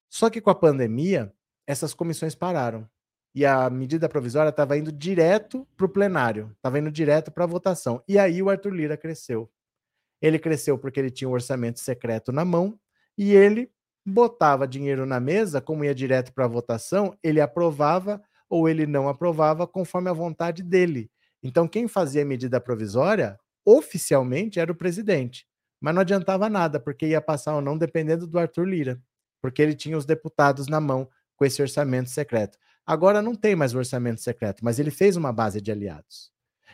[0.09, 1.33] Só que com a pandemia,
[1.65, 2.87] essas comissões pararam.
[3.33, 7.47] E a medida provisória estava indo direto para o plenário, estava indo direto para a
[7.47, 8.03] votação.
[8.07, 9.49] E aí o Arthur Lira cresceu.
[10.21, 12.79] Ele cresceu porque ele tinha um orçamento secreto na mão
[13.17, 13.71] e ele
[14.07, 19.09] botava dinheiro na mesa, como ia direto para a votação, ele aprovava ou ele não
[19.09, 21.11] aprovava conforme a vontade dele.
[21.43, 25.45] Então, quem fazia a medida provisória, oficialmente, era o presidente.
[25.79, 29.01] Mas não adiantava nada, porque ia passar ou não dependendo do Arthur Lira,
[29.41, 32.57] porque ele tinha os deputados na mão com esse orçamento secreto.
[32.85, 36.31] Agora não tem mais o orçamento secreto, mas ele fez uma base de aliados.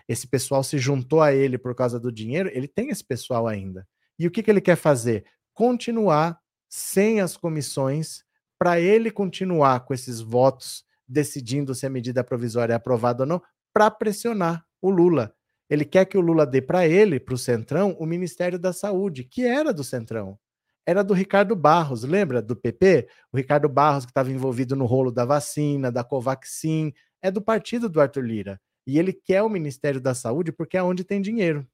[0.07, 3.87] Esse pessoal se juntou a ele por causa do dinheiro, ele tem esse pessoal ainda.
[4.19, 5.25] E o que, que ele quer fazer?
[5.53, 6.39] Continuar
[6.75, 8.23] sem as comissões,
[8.57, 13.39] para ele continuar com esses votos decidindo se a medida provisória é aprovada ou não,
[13.71, 15.35] para pressionar o Lula.
[15.69, 19.23] Ele quer que o Lula dê para ele, para o Centrão, o Ministério da Saúde,
[19.23, 20.35] que era do Centrão.
[20.83, 23.07] Era do Ricardo Barros, lembra do PP?
[23.31, 27.87] O Ricardo Barros, que estava envolvido no rolo da vacina, da Covaxin, é do partido
[27.87, 28.59] do Arthur Lira.
[28.87, 31.67] E ele quer o Ministério da Saúde porque é onde tem dinheiro,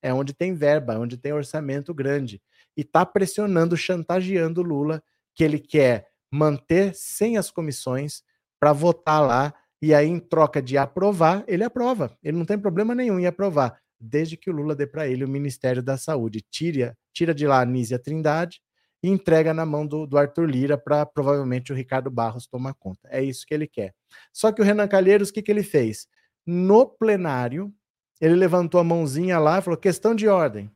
[0.00, 2.40] é onde tem verba, é onde tem orçamento grande
[2.76, 5.02] e está pressionando, chantageando o Lula,
[5.34, 8.22] que ele quer manter sem as comissões
[8.58, 12.16] para votar lá, e aí, em troca de aprovar, ele aprova.
[12.22, 15.28] Ele não tem problema nenhum em aprovar, desde que o Lula dê para ele o
[15.28, 16.42] Ministério da Saúde.
[16.50, 18.62] Tira, tira de lá a Nízia Trindade
[19.02, 23.06] e entrega na mão do, do Arthur Lira para provavelmente o Ricardo Barros tomar conta.
[23.10, 23.94] É isso que ele quer.
[24.32, 26.08] Só que o Renan Calheiros, o que, que ele fez?
[26.46, 27.70] No plenário,
[28.18, 30.70] ele levantou a mãozinha lá e falou: questão de ordem.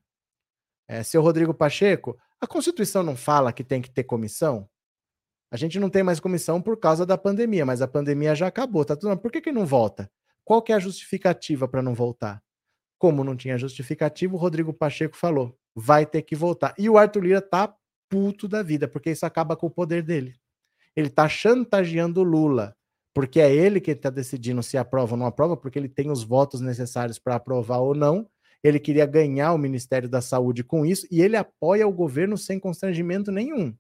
[0.89, 4.67] É, seu Rodrigo Pacheco, a Constituição não fala que tem que ter comissão?
[5.51, 8.85] A gente não tem mais comissão por causa da pandemia, mas a pandemia já acabou,
[8.85, 9.17] tá tudo.
[9.19, 10.11] Por que, que não volta?
[10.45, 12.43] Qual que é a justificativa para não voltar?
[12.99, 16.75] Como não tinha justificativa, o Rodrigo Pacheco falou: vai ter que voltar.
[16.79, 17.75] E o Arthur Lira tá
[18.09, 20.35] puto da vida, porque isso acaba com o poder dele.
[20.97, 22.75] Ele tá chantageando Lula,
[23.15, 26.25] porque é ele que está decidindo se aprova ou não aprova, porque ele tem os
[26.25, 28.29] votos necessários para aprovar ou não
[28.63, 32.59] ele queria ganhar o Ministério da Saúde com isso e ele apoia o governo sem
[32.59, 33.75] constrangimento nenhum.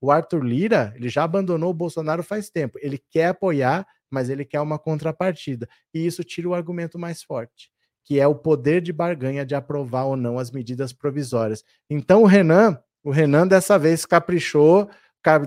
[0.00, 2.78] O Arthur Lira, ele já abandonou o Bolsonaro faz tempo.
[2.82, 5.68] Ele quer apoiar, mas ele quer uma contrapartida.
[5.94, 7.70] E isso tira o argumento mais forte,
[8.04, 11.64] que é o poder de barganha de aprovar ou não as medidas provisórias.
[11.88, 14.90] Então o Renan, o Renan dessa vez caprichou,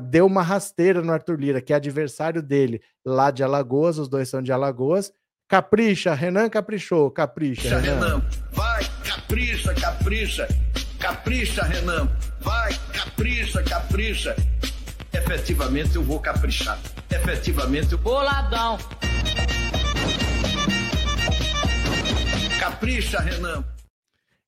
[0.10, 4.30] deu uma rasteira no Arthur Lira, que é adversário dele lá de Alagoas, os dois
[4.30, 5.12] são de Alagoas,
[5.48, 7.78] Capricha, Renan caprichou, capricha.
[7.78, 7.94] Renan.
[7.94, 8.26] Renan.
[8.52, 9.76] Vai, capricha.
[9.76, 10.48] capricha,
[11.00, 12.10] capricha, Renan.
[12.42, 14.36] Vai, capricha, capricha.
[15.14, 16.80] Efetivamente eu vou caprichar.
[17.12, 18.00] Efetivamente eu.
[18.00, 18.80] Boladão.
[22.60, 23.64] Capricha, Renan.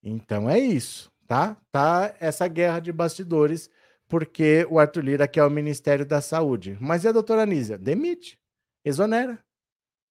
[0.03, 1.55] Então é isso, tá?
[1.71, 3.69] Tá essa guerra de bastidores,
[4.07, 6.75] porque o Arthur Lira quer o Ministério da Saúde.
[6.81, 7.77] Mas e a doutora Anísia?
[7.77, 8.39] Demite,
[8.83, 9.37] exonera.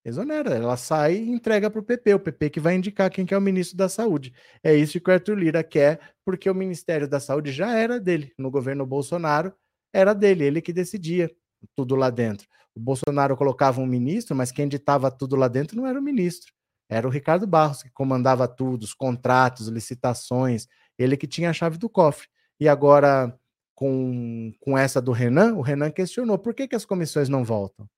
[0.06, 3.34] Exonera, ela sai e entrega para o PP, o PP que vai indicar quem que
[3.34, 4.32] é o ministro da Saúde.
[4.62, 8.32] É isso que o Arthur Lira quer, porque o Ministério da Saúde já era dele.
[8.38, 9.52] No governo Bolsonaro,
[9.92, 11.28] era dele, ele que decidia
[11.74, 12.46] tudo lá dentro.
[12.72, 16.52] O Bolsonaro colocava um ministro, mas quem ditava tudo lá dentro não era o ministro,
[16.88, 21.78] era o Ricardo Barros, que comandava tudo, os contratos, licitações, ele que tinha a chave
[21.78, 22.28] do cofre.
[22.60, 23.36] E agora,
[23.74, 27.88] com, com essa do Renan, o Renan questionou por que, que as comissões não voltam?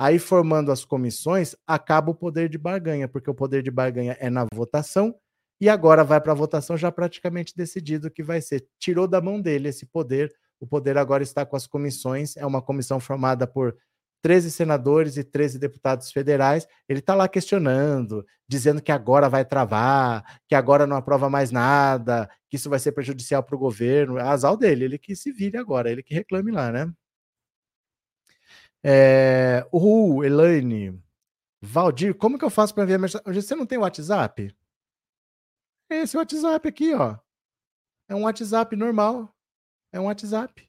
[0.00, 4.30] Aí, formando as comissões, acaba o poder de barganha, porque o poder de barganha é
[4.30, 5.12] na votação,
[5.60, 8.64] e agora vai para a votação já praticamente decidido que vai ser.
[8.78, 12.62] Tirou da mão dele esse poder, o poder agora está com as comissões, é uma
[12.62, 13.76] comissão formada por
[14.22, 16.66] 13 senadores e 13 deputados federais.
[16.88, 22.30] Ele está lá questionando, dizendo que agora vai travar, que agora não aprova mais nada,
[22.48, 24.18] que isso vai ser prejudicial para o governo.
[24.18, 26.92] Azal dele, ele que se vire agora, ele que reclame lá, né?
[28.84, 31.02] É, uh, Elaine,
[31.60, 33.42] Valdir, como que eu faço para enviar mensagem?
[33.42, 34.54] Você não tem WhatsApp?
[35.90, 37.16] É esse WhatsApp aqui, ó.
[38.08, 39.34] É um WhatsApp normal.
[39.92, 40.68] É um WhatsApp.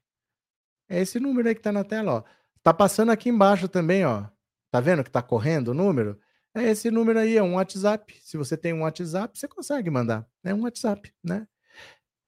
[0.90, 2.24] É esse número aí que tá na tela, ó.
[2.64, 4.26] Tá passando aqui embaixo também, ó.
[4.72, 6.20] Tá vendo que tá correndo o número?
[6.56, 8.18] É esse número aí, é um WhatsApp.
[8.22, 10.28] Se você tem um WhatsApp, você consegue mandar.
[10.44, 11.48] É um WhatsApp, né?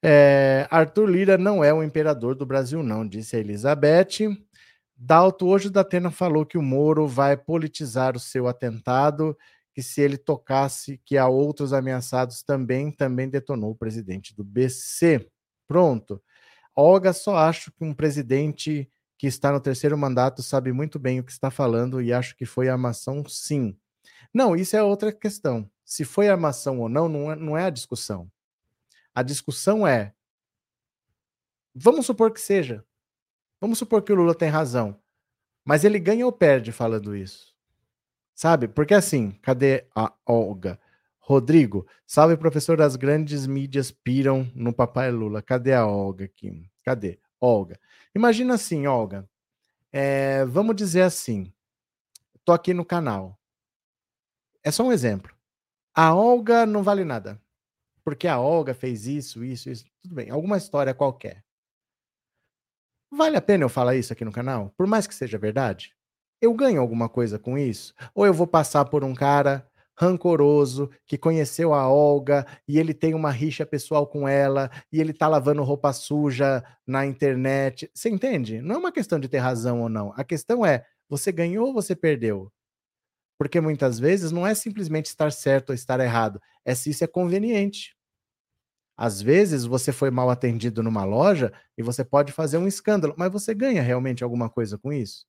[0.03, 4.35] É, Arthur Lira não é o imperador do Brasil, não, disse a Elizabeth.
[5.03, 9.35] Dalto, hoje o Datena falou que o Moro vai politizar o seu atentado,
[9.73, 15.27] que se ele tocasse que há outros ameaçados também, também detonou o presidente do BC.
[15.67, 16.21] Pronto.
[16.75, 18.87] Olga, só acho que um presidente
[19.17, 22.45] que está no terceiro mandato sabe muito bem o que está falando e acho que
[22.45, 23.75] foi armação, sim.
[24.31, 25.67] Não, isso é outra questão.
[25.83, 28.31] Se foi armação ou não, não é, não é a discussão.
[29.15, 30.13] A discussão é:
[31.73, 32.85] vamos supor que seja.
[33.61, 34.99] Vamos supor que o Lula tem razão.
[35.63, 37.55] Mas ele ganha ou perde falando isso?
[38.33, 38.67] Sabe?
[38.67, 40.79] Porque assim, cadê a Olga?
[41.19, 45.43] Rodrigo, salve professor das grandes mídias piram no papai Lula.
[45.43, 46.67] Cadê a Olga aqui?
[46.83, 47.19] Cadê?
[47.39, 47.79] Olga.
[48.15, 49.29] Imagina assim, Olga.
[49.91, 51.53] É, vamos dizer assim.
[52.43, 53.39] Tô aqui no canal.
[54.63, 55.33] É só um exemplo.
[55.93, 57.39] A Olga não vale nada.
[58.03, 59.85] Porque a Olga fez isso, isso, isso.
[60.01, 60.31] Tudo bem.
[60.31, 61.43] Alguma história qualquer.
[63.11, 64.73] Vale a pena eu falar isso aqui no canal?
[64.77, 65.93] Por mais que seja verdade?
[66.41, 67.93] Eu ganho alguma coisa com isso?
[68.15, 73.13] Ou eu vou passar por um cara rancoroso que conheceu a Olga e ele tem
[73.13, 77.89] uma rixa pessoal com ela e ele tá lavando roupa suja na internet.
[77.93, 78.61] Você entende?
[78.61, 80.13] Não é uma questão de ter razão ou não.
[80.15, 82.51] A questão é: você ganhou ou você perdeu?
[83.39, 87.07] Porque muitas vezes não é simplesmente estar certo ou estar errado, é se isso é
[87.07, 87.95] conveniente.
[89.01, 93.31] Às vezes você foi mal atendido numa loja e você pode fazer um escândalo, mas
[93.31, 95.25] você ganha realmente alguma coisa com isso?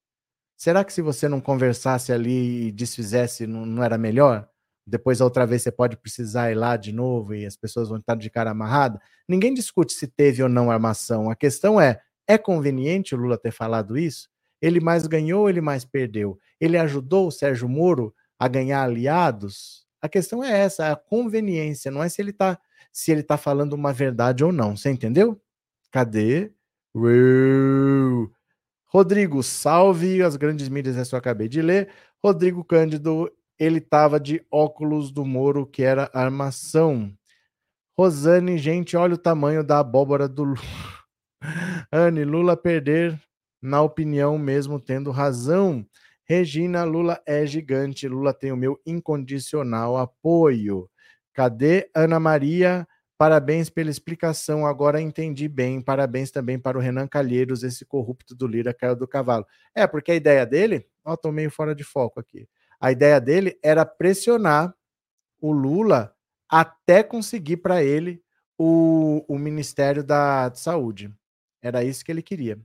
[0.59, 4.47] Será que se você não conversasse ali e desfizesse, não, não era melhor?
[4.87, 8.15] Depois, outra vez, você pode precisar ir lá de novo e as pessoas vão estar
[8.15, 9.01] de cara amarrada?
[9.27, 11.31] Ninguém discute se teve ou não armação.
[11.31, 11.99] A questão é:
[12.29, 14.29] é conveniente o Lula ter falado isso?
[14.61, 16.39] Ele mais ganhou ou ele mais perdeu?
[16.61, 19.87] Ele ajudou o Sérgio Moro a ganhar aliados?
[20.03, 22.59] A questão é essa, a conveniência, não é se ele está
[22.93, 24.77] se ele está falando uma verdade ou não.
[24.77, 25.41] Você entendeu?
[25.91, 26.53] Cadê?
[28.87, 31.89] Rodrigo, salve as grandes mídias, essa eu acabei de ler.
[32.23, 37.13] Rodrigo Cândido, ele estava de óculos do Moro, que era armação.
[37.99, 40.61] Rosane, gente, olha o tamanho da abóbora do Lula.
[41.91, 43.21] Anne, Lula perder,
[43.61, 45.87] na opinião, mesmo tendo razão.
[46.25, 48.09] Regina, Lula é gigante.
[48.09, 50.89] Lula tem o meu incondicional apoio.
[51.33, 52.87] Cadê Ana Maria?
[53.17, 55.81] Parabéns pela explicação, agora entendi bem.
[55.81, 59.47] Parabéns também para o Renan Calheiros, esse corrupto do Lira caiu do cavalo.
[59.75, 62.49] É, porque a ideia dele, ó, tô meio fora de foco aqui.
[62.81, 64.75] A ideia dele era pressionar
[65.41, 66.13] o Lula
[66.49, 68.21] até conseguir para ele
[68.59, 71.15] o, o Ministério da Saúde.
[71.63, 72.61] Era isso que ele queria.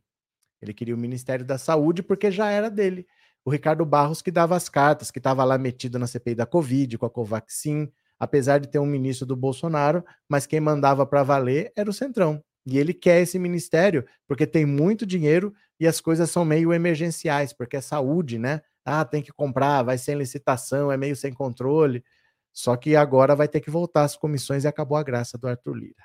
[0.61, 3.05] Ele queria o Ministério da Saúde porque já era dele.
[3.45, 6.97] O Ricardo Barros que dava as cartas, que estava lá metido na CPI da Covid,
[6.97, 11.72] com a Covaxin, apesar de ter um ministro do Bolsonaro, mas quem mandava para valer
[11.76, 12.43] era o Centrão.
[12.65, 17.53] E ele quer esse ministério porque tem muito dinheiro e as coisas são meio emergenciais,
[17.53, 18.61] porque é saúde, né?
[18.84, 22.03] Ah, tem que comprar, vai sem licitação, é meio sem controle.
[22.51, 25.76] Só que agora vai ter que voltar às comissões e acabou a graça do Arthur
[25.76, 26.03] Lira.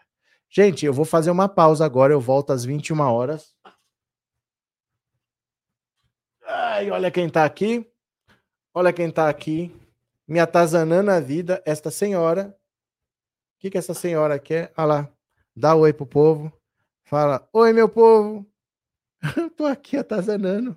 [0.51, 3.55] Gente, eu vou fazer uma pausa agora, eu volto às 21 horas.
[6.47, 7.91] Ai, olha quem tá aqui.
[8.75, 9.75] Olha quem tá aqui.
[10.27, 12.57] Me atazanando a vida, esta senhora.
[13.57, 14.73] O que, que essa senhora quer?
[14.77, 15.13] Olha lá.
[15.55, 16.53] Dá oi pro povo.
[17.05, 18.47] Fala: Oi, meu povo.
[19.37, 20.77] Eu tô aqui atazanando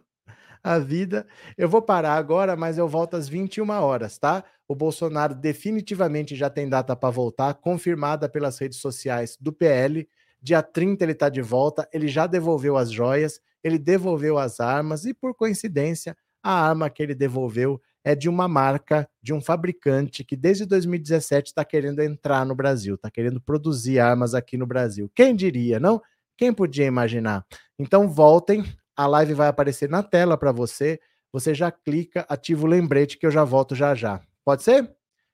[0.65, 1.27] a vida.
[1.55, 4.43] Eu vou parar agora, mas eu volto às 21 horas, tá?
[4.67, 10.09] O Bolsonaro definitivamente já tem data para voltar, confirmada pelas redes sociais do PL.
[10.41, 15.05] Dia 30 ele está de volta, ele já devolveu as joias, ele devolveu as armas
[15.05, 20.23] e, por coincidência, a arma que ele devolveu é de uma marca, de um fabricante
[20.23, 25.11] que desde 2017 está querendo entrar no Brasil, está querendo produzir armas aqui no Brasil.
[25.15, 25.99] Quem diria, não?
[26.37, 27.43] Quem podia imaginar?
[27.79, 28.63] Então voltem,
[28.95, 30.99] a live vai aparecer na tela para você.
[31.33, 34.21] Você já clica, ativa o lembrete que eu já volto já já.
[34.45, 34.87] Pode ser?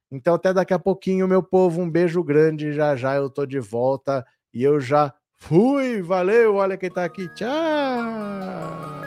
[0.09, 1.81] Então até daqui a pouquinho, meu povo.
[1.81, 2.71] Um beijo grande.
[2.71, 6.01] Já já eu tô de volta e eu já fui.
[6.01, 7.27] Valeu, olha quem tá aqui.
[7.35, 9.00] Tchau.